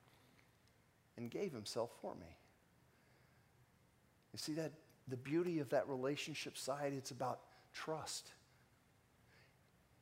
and 1.17 1.29
gave 1.29 1.51
himself 1.51 1.91
for 2.01 2.15
me. 2.15 2.37
You 4.33 4.37
see 4.37 4.53
that 4.53 4.71
the 5.07 5.17
beauty 5.17 5.59
of 5.59 5.69
that 5.69 5.87
relationship 5.89 6.57
side, 6.57 6.93
it's 6.95 7.11
about 7.11 7.39
trust. 7.73 8.31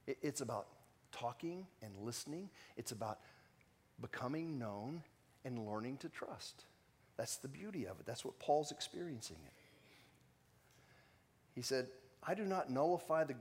It's 0.07 0.41
about 0.41 0.67
talking 1.11 1.65
and 1.81 1.91
listening. 2.03 2.49
It's 2.77 2.91
about 2.91 3.19
becoming 4.01 4.59
known 4.59 5.03
and 5.45 5.67
learning 5.67 5.97
to 5.97 6.09
trust. 6.09 6.65
That's 7.17 7.37
the 7.37 7.47
beauty 7.47 7.85
of 7.85 7.99
it. 7.99 8.05
That's 8.05 8.23
what 8.23 8.39
Paul's 8.39 8.71
experiencing 8.71 9.37
it. 9.45 9.53
He 11.55 11.61
said, 11.61 11.87
I 12.23 12.33
do 12.33 12.45
not 12.45 12.69
nullify 12.69 13.23
the 13.23 13.35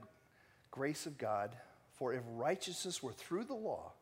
grace 0.70 1.06
of 1.06 1.18
God, 1.18 1.54
for 1.94 2.12
if 2.12 2.22
righteousness 2.34 3.02
were 3.02 3.12
through 3.12 3.44
the 3.44 3.54
law, 3.54 3.92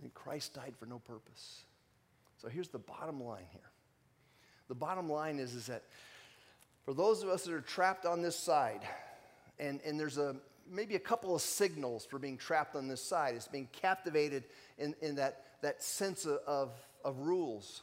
then 0.00 0.10
Christ 0.14 0.54
died 0.54 0.74
for 0.78 0.86
no 0.86 0.98
purpose. 0.98 1.62
So 2.36 2.48
here's 2.48 2.68
the 2.68 2.78
bottom 2.78 3.22
line 3.22 3.46
here. 3.50 3.70
The 4.68 4.74
bottom 4.74 5.08
line 5.08 5.38
is, 5.38 5.54
is 5.54 5.66
that 5.66 5.84
for 6.84 6.92
those 6.94 7.22
of 7.22 7.28
us 7.28 7.44
that 7.44 7.52
are 7.52 7.60
trapped 7.60 8.04
on 8.04 8.22
this 8.22 8.36
side, 8.36 8.82
and, 9.58 9.80
and 9.84 9.98
there's 9.98 10.18
a 10.18 10.36
maybe 10.70 10.96
a 10.96 11.00
couple 11.00 11.34
of 11.34 11.42
signals 11.42 12.04
for 12.04 12.18
being 12.18 12.36
trapped 12.36 12.74
on 12.76 12.88
this 12.88 13.02
side. 13.02 13.34
It's 13.34 13.48
being 13.48 13.68
captivated 13.72 14.44
in, 14.78 14.94
in 15.00 15.16
that, 15.16 15.44
that 15.62 15.82
sense 15.82 16.26
of, 16.26 16.70
of, 17.04 17.18
rules, 17.18 17.82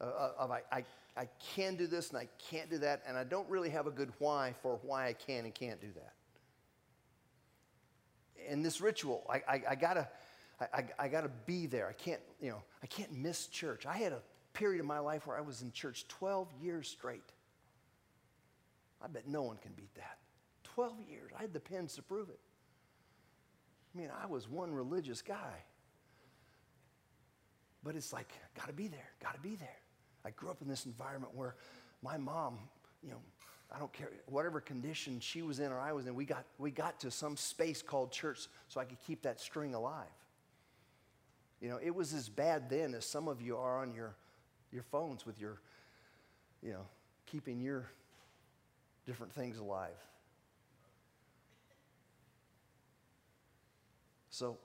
uh, 0.00 0.30
of 0.38 0.50
I, 0.50 0.62
I, 0.70 0.84
I 1.16 1.28
can 1.54 1.76
do 1.76 1.86
this 1.86 2.10
and 2.10 2.18
I 2.18 2.28
can't 2.50 2.70
do 2.70 2.78
that, 2.78 3.02
and 3.06 3.16
I 3.16 3.24
don't 3.24 3.48
really 3.48 3.70
have 3.70 3.86
a 3.86 3.90
good 3.90 4.12
why 4.18 4.54
for 4.62 4.78
why 4.82 5.06
I 5.08 5.12
can 5.12 5.44
and 5.44 5.54
can't 5.54 5.80
do 5.80 5.88
that. 5.94 6.12
In 8.50 8.62
this 8.62 8.80
ritual, 8.80 9.24
I, 9.28 9.42
I, 9.48 9.62
I 9.70 9.74
gotta, 9.74 10.08
I, 10.72 10.84
I, 10.98 11.08
gotta 11.08 11.30
be 11.46 11.66
there. 11.66 11.88
I 11.88 11.92
can't, 11.92 12.20
you 12.40 12.50
know, 12.50 12.62
I 12.82 12.86
can't 12.86 13.12
miss 13.12 13.46
church. 13.46 13.86
I 13.86 13.96
had 13.96 14.12
a 14.12 14.22
period 14.52 14.80
of 14.80 14.86
my 14.86 15.00
life 15.00 15.26
where 15.26 15.36
I 15.36 15.40
was 15.40 15.62
in 15.62 15.72
church 15.72 16.06
12 16.08 16.48
years 16.62 16.88
straight. 16.88 17.32
I 19.02 19.08
bet 19.08 19.26
no 19.26 19.42
one 19.42 19.56
can 19.56 19.72
beat 19.72 19.94
that. 19.96 20.18
12 20.62 20.94
years. 21.08 21.30
I 21.36 21.42
had 21.42 21.52
the 21.52 21.60
pens 21.60 21.94
to 21.96 22.02
prove 22.02 22.28
it. 22.30 22.38
I 23.94 23.98
mean, 23.98 24.10
I 24.22 24.26
was 24.26 24.48
one 24.48 24.72
religious 24.72 25.22
guy. 25.22 25.62
But 27.82 27.96
it's 27.96 28.12
like, 28.12 28.32
gotta 28.56 28.72
be 28.72 28.88
there, 28.88 29.10
gotta 29.22 29.40
be 29.40 29.56
there. 29.56 29.76
I 30.24 30.30
grew 30.30 30.50
up 30.50 30.62
in 30.62 30.68
this 30.68 30.86
environment 30.86 31.34
where 31.34 31.54
my 32.02 32.16
mom, 32.16 32.58
you 33.02 33.10
know, 33.10 33.20
I 33.74 33.78
don't 33.78 33.92
care, 33.92 34.10
whatever 34.26 34.60
condition 34.60 35.20
she 35.20 35.42
was 35.42 35.60
in 35.60 35.70
or 35.70 35.78
I 35.78 35.92
was 35.92 36.06
in, 36.06 36.14
we 36.14 36.24
got, 36.24 36.44
we 36.58 36.70
got 36.70 37.00
to 37.00 37.10
some 37.10 37.36
space 37.36 37.82
called 37.82 38.12
church 38.12 38.46
so 38.68 38.80
I 38.80 38.84
could 38.84 39.00
keep 39.06 39.22
that 39.22 39.40
string 39.40 39.74
alive. 39.74 40.06
You 41.64 41.70
know, 41.70 41.78
it 41.82 41.94
was 41.94 42.12
as 42.12 42.28
bad 42.28 42.68
then 42.68 42.92
as 42.92 43.06
some 43.06 43.26
of 43.26 43.40
you 43.40 43.56
are 43.56 43.80
on 43.80 43.94
your, 43.94 44.14
your 44.70 44.82
phones 44.82 45.24
with 45.24 45.40
your, 45.40 45.62
you 46.62 46.72
know, 46.72 46.82
keeping 47.24 47.58
your 47.58 47.88
different 49.06 49.32
things 49.32 49.56
alive. 49.56 49.96
So 54.28 54.58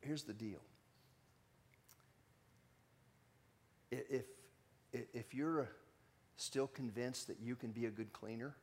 here's 0.00 0.22
the 0.22 0.32
deal. 0.32 0.60
If 3.90 4.24
if 4.94 5.34
you're 5.34 5.68
still 6.38 6.68
convinced 6.68 7.26
that 7.26 7.36
you 7.42 7.54
can 7.54 7.70
be 7.70 7.84
a 7.84 7.90
good 7.90 8.14
cleaner, 8.14 8.54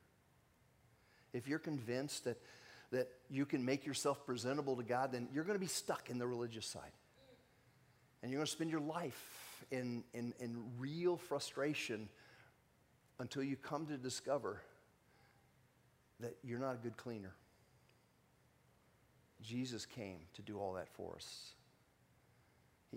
if 1.32 1.48
you're 1.48 1.60
convinced 1.60 2.24
that, 2.24 2.42
that 2.90 3.08
you 3.30 3.46
can 3.46 3.64
make 3.64 3.86
yourself 3.86 4.26
presentable 4.26 4.76
to 4.78 4.84
God, 4.84 5.12
then 5.12 5.28
you're 5.32 5.44
going 5.44 5.60
to 5.60 5.64
be 5.64 5.68
stuck 5.68 6.10
in 6.10 6.18
the 6.18 6.26
religious 6.26 6.66
side. 6.66 6.92
And 8.22 8.32
you're 8.32 8.40
going 8.40 8.46
to 8.46 8.52
spend 8.52 8.72
your 8.72 8.80
life 8.80 9.66
in, 9.72 10.04
in, 10.14 10.34
in 10.40 10.64
real 10.78 11.18
frustration 11.18 12.10
until 13.20 13.44
you 13.44 13.56
come 13.56 13.86
to 13.88 13.98
discover 13.98 14.62
that 16.20 16.36
you're 16.44 16.60
not 16.60 16.76
a 16.76 16.78
good 16.78 16.98
cleaner. 16.98 17.34
Jesus 19.42 19.86
came 19.86 20.20
to 20.34 20.42
do 20.42 20.58
all 20.58 20.74
that 20.74 20.90
for 20.90 21.16
us. 21.16 21.54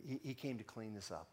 He, 0.07 0.21
he 0.23 0.35
came 0.35 0.59
to 0.59 0.65
clean 0.65 0.95
this 0.95 1.11
up. 1.11 1.29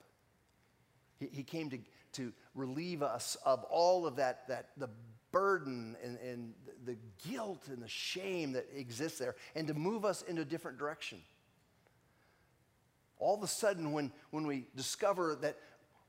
He, 1.20 1.30
he 1.32 1.44
came 1.44 1.70
to, 1.70 1.80
to 2.14 2.34
relieve 2.54 3.02
us 3.02 3.38
of 3.46 3.64
all 3.66 4.06
of 4.06 4.18
that, 4.18 4.48
that 4.48 4.70
the 4.78 4.90
burden 5.32 5.96
and, 6.04 6.18
and 6.20 6.54
the 6.86 6.98
guilt 7.30 7.68
and 7.68 7.82
the 7.82 7.88
shame 7.88 8.54
that 8.54 8.66
exists 8.76 9.20
there 9.20 9.36
and 9.56 9.68
to 9.68 9.74
move 9.74 10.06
us 10.06 10.22
in 10.24 10.38
a 10.40 10.46
different 10.46 10.78
direction. 10.78 11.22
All 13.26 13.34
of 13.34 13.42
a 13.42 13.48
sudden, 13.48 13.92
when, 13.92 14.12
when 14.30 14.46
we 14.46 14.68
discover 14.76 15.36
that 15.42 15.58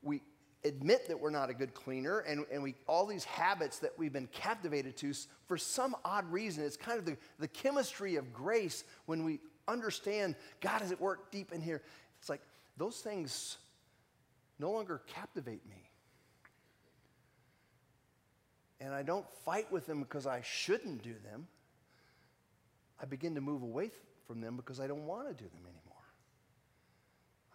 we 0.03 0.21
admit 0.63 1.07
that 1.07 1.19
we're 1.19 1.31
not 1.31 1.49
a 1.49 1.53
good 1.55 1.73
cleaner 1.73 2.19
and, 2.19 2.45
and 2.51 2.61
we, 2.61 2.75
all 2.85 3.07
these 3.07 3.23
habits 3.23 3.79
that 3.79 3.97
we've 3.97 4.13
been 4.13 4.27
captivated 4.27 4.95
to, 4.97 5.13
for 5.47 5.57
some 5.57 5.95
odd 6.05 6.31
reason, 6.31 6.63
it's 6.63 6.77
kind 6.77 6.99
of 6.99 7.05
the, 7.05 7.17
the 7.39 7.47
chemistry 7.47 8.17
of 8.17 8.31
grace 8.31 8.83
when 9.07 9.23
we 9.23 9.39
understand 9.67 10.35
God 10.61 10.83
is 10.83 10.91
at 10.91 11.01
work 11.01 11.31
deep 11.31 11.51
in 11.51 11.59
here. 11.59 11.81
It's 12.19 12.29
like 12.29 12.41
those 12.77 12.97
things 12.97 13.57
no 14.59 14.69
longer 14.69 15.01
captivate 15.07 15.67
me. 15.67 15.89
And 18.79 18.93
I 18.93 19.01
don't 19.01 19.25
fight 19.43 19.71
with 19.71 19.87
them 19.87 20.01
because 20.01 20.27
I 20.27 20.41
shouldn't 20.41 21.01
do 21.01 21.15
them. 21.31 21.47
I 23.01 23.05
begin 23.05 23.33
to 23.33 23.41
move 23.41 23.63
away 23.63 23.89
from 24.27 24.39
them 24.39 24.55
because 24.55 24.79
I 24.79 24.85
don't 24.85 25.07
want 25.07 25.29
to 25.29 25.33
do 25.33 25.49
them 25.49 25.63
anymore. 25.63 25.86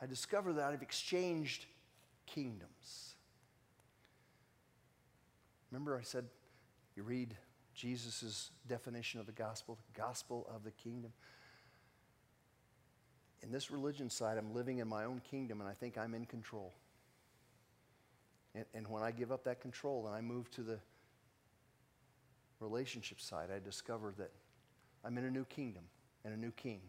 I 0.02 0.06
discover 0.06 0.52
that 0.54 0.72
I've 0.72 0.82
exchanged 0.82 1.66
kingdoms. 2.26 3.14
Remember, 5.70 5.96
I 5.96 6.02
said, 6.02 6.24
you 6.96 7.04
read 7.04 7.36
Jesus' 7.74 8.50
definition 8.66 9.20
of 9.20 9.26
the 9.26 9.32
gospel, 9.32 9.78
the 9.94 10.00
gospel 10.00 10.46
of 10.52 10.64
the 10.64 10.72
kingdom. 10.72 11.12
In 13.42 13.52
this 13.52 13.70
religion 13.70 14.10
side, 14.10 14.38
I'm 14.38 14.52
living 14.52 14.78
in 14.78 14.88
my 14.88 15.04
own 15.04 15.20
kingdom 15.30 15.60
and 15.60 15.70
I 15.70 15.72
think 15.72 15.96
I'm 15.96 16.14
in 16.14 16.26
control. 16.26 16.74
And, 18.54 18.64
and 18.74 18.88
when 18.88 19.02
I 19.02 19.12
give 19.12 19.30
up 19.30 19.44
that 19.44 19.60
control 19.60 20.06
and 20.06 20.14
I 20.14 20.20
move 20.20 20.50
to 20.52 20.62
the 20.62 20.78
relationship 22.60 23.20
side, 23.20 23.50
I 23.54 23.60
discover 23.60 24.12
that 24.18 24.30
I'm 25.04 25.16
in 25.16 25.24
a 25.24 25.30
new 25.30 25.44
kingdom 25.44 25.84
and 26.24 26.34
a 26.34 26.36
new 26.36 26.52
king. 26.52 26.80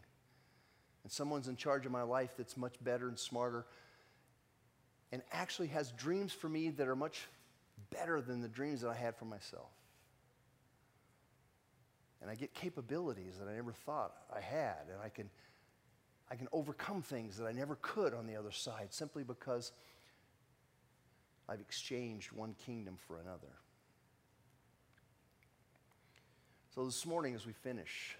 And 1.04 1.12
someone's 1.12 1.48
in 1.48 1.56
charge 1.56 1.86
of 1.86 1.92
my 1.92 2.02
life 2.02 2.32
that's 2.36 2.56
much 2.56 2.74
better 2.82 3.08
and 3.08 3.18
smarter 3.18 3.66
and 5.12 5.22
actually 5.30 5.68
has 5.68 5.92
dreams 5.92 6.32
for 6.32 6.48
me 6.48 6.70
that 6.70 6.88
are 6.88 6.96
much 6.96 7.28
better 7.90 8.20
than 8.20 8.40
the 8.40 8.48
dreams 8.48 8.80
that 8.80 8.88
I 8.88 8.96
had 8.96 9.16
for 9.16 9.26
myself. 9.26 9.70
And 12.20 12.30
I 12.30 12.34
get 12.34 12.52
capabilities 12.52 13.34
that 13.38 13.48
I 13.48 13.54
never 13.54 13.72
thought 13.72 14.12
I 14.34 14.40
had, 14.40 14.88
and 14.90 15.00
I 15.00 15.10
can, 15.10 15.30
I 16.30 16.36
can 16.36 16.48
overcome 16.52 17.02
things 17.02 17.36
that 17.36 17.44
I 17.44 17.52
never 17.52 17.76
could 17.82 18.14
on 18.14 18.26
the 18.26 18.34
other 18.34 18.50
side 18.50 18.88
simply 18.90 19.22
because 19.22 19.72
I've 21.48 21.60
exchanged 21.60 22.32
one 22.32 22.56
kingdom 22.66 22.96
for 23.06 23.18
another. 23.18 23.52
So 26.74 26.84
this 26.86 27.06
morning, 27.06 27.36
as 27.36 27.46
we 27.46 27.52
finish, 27.52 28.16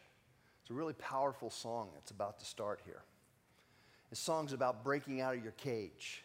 it's 0.64 0.70
a 0.70 0.74
really 0.74 0.94
powerful 0.94 1.50
song 1.50 1.90
that's 1.92 2.10
about 2.10 2.38
to 2.38 2.46
start 2.46 2.80
here. 2.86 3.02
This 4.08 4.18
song's 4.18 4.54
about 4.54 4.82
breaking 4.82 5.20
out 5.20 5.36
of 5.36 5.42
your 5.42 5.52
cage. 5.52 6.24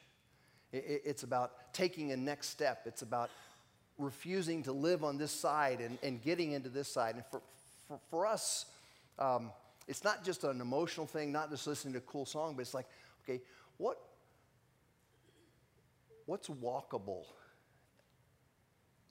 It's 0.72 1.24
about 1.24 1.74
taking 1.74 2.14
a 2.14 2.16
next 2.16 2.48
step. 2.48 2.84
It's 2.86 3.02
about 3.02 3.32
refusing 3.98 4.64
to 4.64 4.72
live 4.72 5.04
on 5.04 5.18
this 5.18 5.34
side 5.34 5.82
and, 5.82 5.98
and 6.02 6.24
getting 6.24 6.54
into 6.54 6.70
this 6.70 6.88
side. 6.88 7.16
And 7.16 7.26
for, 7.26 7.42
for, 7.90 8.00
for 8.10 8.26
us, 8.26 8.68
um, 9.18 9.52
it's 9.90 10.06
not 10.06 10.24
just 10.24 10.46
an 10.46 10.62
emotional 10.62 11.06
thing, 11.06 11.34
not 11.34 11.50
just 11.50 11.68
listening 11.68 11.96
to 11.96 12.00
a 12.00 12.04
cool 12.04 12.26
song, 12.26 12.56
but 12.56 12.62
it's 12.62 12.74
like, 12.74 12.88
okay, 13.26 13.42
what, 13.76 14.00
what's 16.28 16.48
walkable 16.48 17.26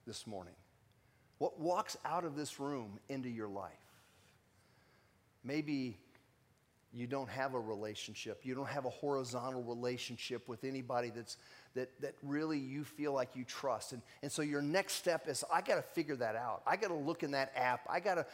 this 0.06 0.26
morning? 0.26 0.54
What 1.36 1.60
walks 1.60 1.98
out 2.06 2.24
of 2.24 2.34
this 2.34 2.58
room 2.58 2.98
into 3.10 3.28
your 3.28 3.48
life? 3.48 3.88
Maybe 5.45 5.99
you 6.93 7.07
don't 7.07 7.28
have 7.28 7.55
a 7.55 7.61
relationship. 7.61 8.41
You 8.45 8.55
don't 8.55 8.68
have 8.68 8.86
a 8.86 8.91
horizontal 8.91 9.62
relationship 9.62 10.49
with 10.49 10.64
anybody 10.64 11.11
that's, 11.14 11.36
that, 11.74 11.91
that 12.01 12.14
really 12.22 12.59
you 12.59 12.82
feel 12.82 13.12
like 13.12 13.36
you 13.36 13.45
trust. 13.45 13.93
And, 13.93 14.03
and 14.22 14.32
so 14.32 14.43
your 14.43 14.62
next 14.62 14.95
step 14.95 15.28
is 15.28 15.45
I 15.53 15.61
got 15.61 15.76
to 15.76 15.82
figure 15.82 16.16
that 16.16 16.34
out. 16.34 16.62
I 16.66 16.76
got 16.76 16.89
to 16.89 16.95
look 16.95 17.22
in 17.22 17.32
that 17.32 17.53
app. 17.55 17.80
I 17.89 18.01
got 18.01 18.14
to 18.14 18.26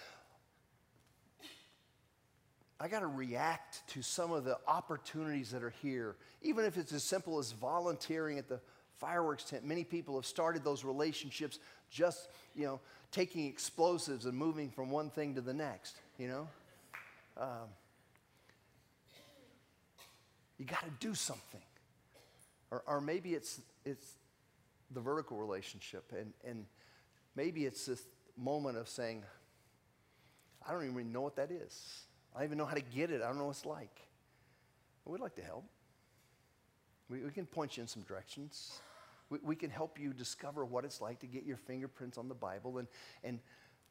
I 2.81 2.89
got 2.89 3.01
to 3.01 3.07
react 3.07 3.87
to 3.91 4.03
some 4.03 4.33
of 4.33 4.45
the 4.45 4.59
opportunities 4.67 5.53
that 5.53 5.63
are 5.63 5.73
here, 5.81 6.17
even 6.43 6.65
if 6.65 6.77
it's 6.77 6.93
as 6.93 7.05
simple 7.05 7.39
as 7.39 7.53
volunteering 7.53 8.37
at 8.37 8.49
the 8.49 8.61
fireworks 8.99 9.45
tent. 9.45 9.65
Many 9.65 9.85
people 9.85 10.17
have 10.17 10.27
started 10.27 10.65
those 10.65 10.85
relationships 10.85 11.61
just, 11.89 12.29
you 12.55 12.65
know, 12.65 12.81
taking 13.13 13.47
explosives 13.47 14.27
and 14.27 14.37
moving 14.37 14.71
from 14.71 14.91
one 14.91 15.09
thing 15.09 15.37
to 15.37 15.41
the 15.41 15.55
next, 15.55 15.97
you 16.19 16.27
know? 16.27 16.49
Um, 17.37 17.69
you 20.59 20.65
got 20.65 20.85
to 20.85 20.91
do 21.01 21.15
something. 21.15 21.61
Or, 22.71 22.83
or 22.87 23.01
maybe 23.01 23.35
it's, 23.35 23.61
it's 23.85 24.15
the 24.91 25.01
vertical 25.01 25.37
relationship, 25.37 26.13
and, 26.17 26.33
and 26.45 26.67
maybe 27.37 27.67
it's 27.67 27.87
this 27.87 28.03
moment 28.37 28.77
of 28.79 28.89
saying, 28.89 29.23
I 30.67 30.73
don't 30.73 30.89
even 30.91 31.13
know 31.13 31.21
what 31.21 31.37
that 31.37 31.51
is. 31.51 32.05
I 32.35 32.39
don't 32.39 32.49
even 32.49 32.59
know 32.59 32.67
how 32.67 32.75
to 32.75 32.83
get 32.83 33.11
it. 33.11 33.23
I 33.23 33.27
don't 33.27 33.39
know 33.39 33.45
what 33.45 33.57
it's 33.57 33.67
like. 33.67 34.01
We'd 35.05 35.21
like 35.21 35.35
to 35.37 35.43
help. 35.43 35.65
We, 37.09 37.21
we 37.21 37.31
can 37.31 37.47
point 37.47 37.77
you 37.77 37.83
in 37.83 37.87
some 37.87 38.03
directions. 38.03 38.81
We, 39.29 39.39
we 39.43 39.57
can 39.57 39.71
help 39.71 40.01
you 40.01 40.13
discover 40.13 40.65
what 40.65 40.85
it's 40.85 41.01
like 41.01 41.21
to 41.21 41.27
get 41.27 41.45
your 41.45 41.59
fingerprints 41.59 42.17
on 42.17 42.29
the 42.29 42.35
Bible 42.35 42.79
and, 42.79 42.89
and 43.23 43.41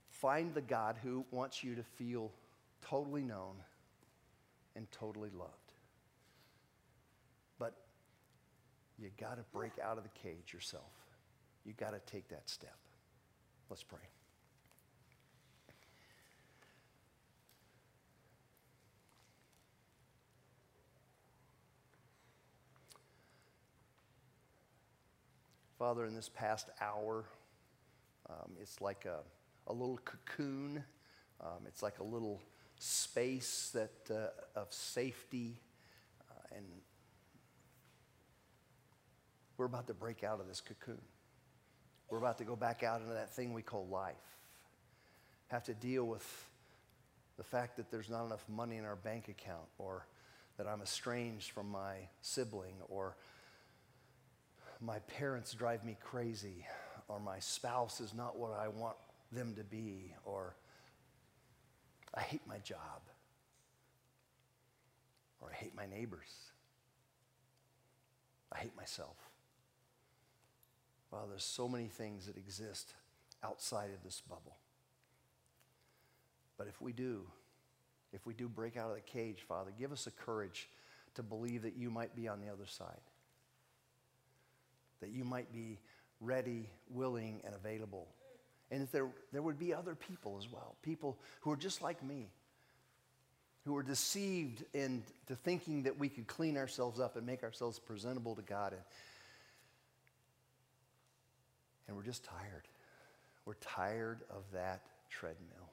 find 0.10 0.54
the 0.54 0.62
God 0.62 0.98
who 1.04 1.26
wants 1.32 1.64
you 1.64 1.76
to 1.76 1.84
feel 1.84 2.32
totally 2.90 3.24
known 3.24 3.56
and 4.76 4.92
totally 4.92 5.30
loved. 5.30 5.52
But 7.60 7.74
you 8.98 9.10
got 9.20 9.38
to 9.38 9.44
break 9.54 9.74
out 9.84 9.98
of 9.98 10.04
the 10.04 10.10
cage 10.10 10.54
yourself. 10.54 10.92
You 11.66 11.74
got 11.74 11.92
to 11.92 12.12
take 12.12 12.28
that 12.30 12.50
step. 12.50 12.78
Let's 13.70 13.84
pray. 13.84 14.00
Father, 25.80 26.06
in 26.06 26.16
this 26.16 26.30
past 26.30 26.70
hour, 26.80 27.26
um, 28.30 28.54
it's 28.62 28.80
like 28.80 29.06
a, 29.06 29.20
a 29.68 29.74
little 29.74 30.00
cocoon. 30.06 30.82
Um, 31.42 31.66
it's 31.68 31.84
like 31.84 32.00
a 32.00 32.04
little 32.04 32.42
space 32.80 33.72
that, 33.74 33.92
uh, 34.10 34.60
of 34.60 34.72
safety. 34.72 35.60
Uh, 36.30 36.58
and 36.58 36.66
we're 39.58 39.66
about 39.66 39.88
to 39.88 39.94
break 39.94 40.24
out 40.24 40.40
of 40.40 40.48
this 40.48 40.62
cocoon. 40.62 41.02
We're 42.10 42.18
about 42.18 42.38
to 42.40 42.44
go 42.44 42.56
back 42.56 42.84
out 42.84 43.02
into 43.02 43.14
that 43.14 43.34
thing 43.34 43.54
we 43.54 43.62
call 43.62 43.88
life. 43.88 44.16
Have 45.48 45.64
to 45.66 45.74
deal 45.74 46.06
with 46.06 46.50
the 47.38 47.44
fact 47.44 47.78
that 47.78 47.90
there's 47.90 48.10
not 48.10 48.26
enough 48.26 48.44
money 48.48 48.78
in 48.78 48.86
our 48.86 48.96
bank 48.96 49.28
account, 49.28 49.68
or 49.78 50.06
that 50.58 50.68
I'm 50.68 50.82
estranged 50.82 51.52
from 51.52 51.70
my 51.70 51.96
sibling, 52.22 52.76
or 52.90 53.16
my 54.80 55.00
parents 55.00 55.54
drive 55.54 55.84
me 55.84 55.98
crazy, 56.04 56.66
or 57.08 57.20
my 57.20 57.40
spouse 57.40 58.00
is 58.00 58.14
not 58.14 58.38
what 58.38 58.52
I 58.52 58.68
want 58.68 58.96
them 59.32 59.56
to 59.56 59.64
be, 59.64 60.14
or 60.26 60.56
I 62.14 62.22
hate 62.22 62.42
my 62.48 62.60
job, 62.60 63.02
or 65.42 65.50
I 65.52 65.56
hate 65.56 65.76
my 65.76 65.86
neighbors, 65.86 66.30
I 68.52 68.60
hate 68.60 68.76
myself. 68.78 69.18
Well, 71.12 71.28
there's 71.30 71.44
so 71.44 71.68
many 71.68 71.88
things 71.88 72.26
that 72.26 72.38
exist 72.38 72.94
outside 73.44 73.92
of 73.96 74.04
this 74.04 74.22
bubble. 74.28 74.58
But 76.58 76.68
if 76.68 76.82
we 76.82 76.92
do, 76.92 77.22
if 78.12 78.26
we 78.26 78.34
do 78.34 78.48
break 78.48 78.78
out 78.78 78.90
of 78.90 78.96
the 78.96 79.02
cage, 79.02 79.44
Father, 79.48 79.72
give 79.78 79.92
us 79.92 80.06
the 80.06 80.12
courage 80.12 80.70
to 81.16 81.24
believe 81.24 81.64
that 81.64 81.76
you 81.76 81.92
might 81.92 82.16
be 82.16 82.28
on 82.28 82.40
the 82.42 82.52
other 82.52 82.66
side 82.66 83.02
that 85.04 85.12
you 85.12 85.26
might 85.26 85.52
be 85.52 85.82
ready, 86.22 86.70
willing, 86.90 87.42
and 87.44 87.54
available. 87.54 88.08
And 88.72 88.82
that 88.82 88.92
there, 88.92 89.08
there 89.32 89.42
would 89.42 89.60
be 89.60 89.74
other 89.74 89.96
people 89.96 90.38
as 90.40 90.52
well, 90.52 90.76
people 90.82 91.18
who 91.42 91.52
are 91.52 91.58
just 91.58 91.82
like 91.82 92.04
me, 92.04 92.30
who 93.66 93.76
are 93.78 93.84
deceived 93.84 94.64
into 94.74 95.36
thinking 95.44 95.84
that 95.84 96.00
we 96.00 96.10
could 96.10 96.28
clean 96.28 96.58
ourselves 96.58 97.00
up 97.00 97.16
and 97.16 97.26
make 97.26 97.44
ourselves 97.44 97.80
presentable 97.80 98.36
to 98.36 98.42
God. 98.42 98.74
And, 98.74 98.82
and 101.88 101.98
we're 101.98 102.04
just 102.04 102.24
tired. 102.24 102.68
We're 103.46 103.54
tired 103.56 104.22
of 104.30 104.44
that 104.54 104.82
treadmill, 105.10 105.70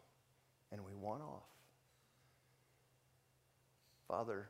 and 0.72 0.84
we 0.84 0.92
want 0.94 1.22
off. 1.22 1.48
Father, 4.08 4.48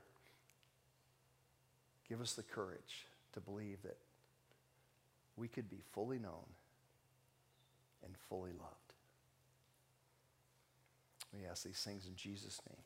give 2.09 2.21
us 2.21 2.33
the 2.33 2.43
courage 2.43 3.07
to 3.35 3.41
believe 3.41 3.83
that 3.83 3.99
we 5.37 5.49
could 5.49 5.69
be 5.69 5.81
fully 5.93 6.19
known 6.19 6.47
and 8.05 8.17
fully 8.29 8.53
loved. 8.53 8.95
We 11.33 11.47
ask 11.47 11.65
these 11.65 11.83
things 11.83 12.07
in 12.07 12.17
Jesus' 12.17 12.61
name. 12.69 12.83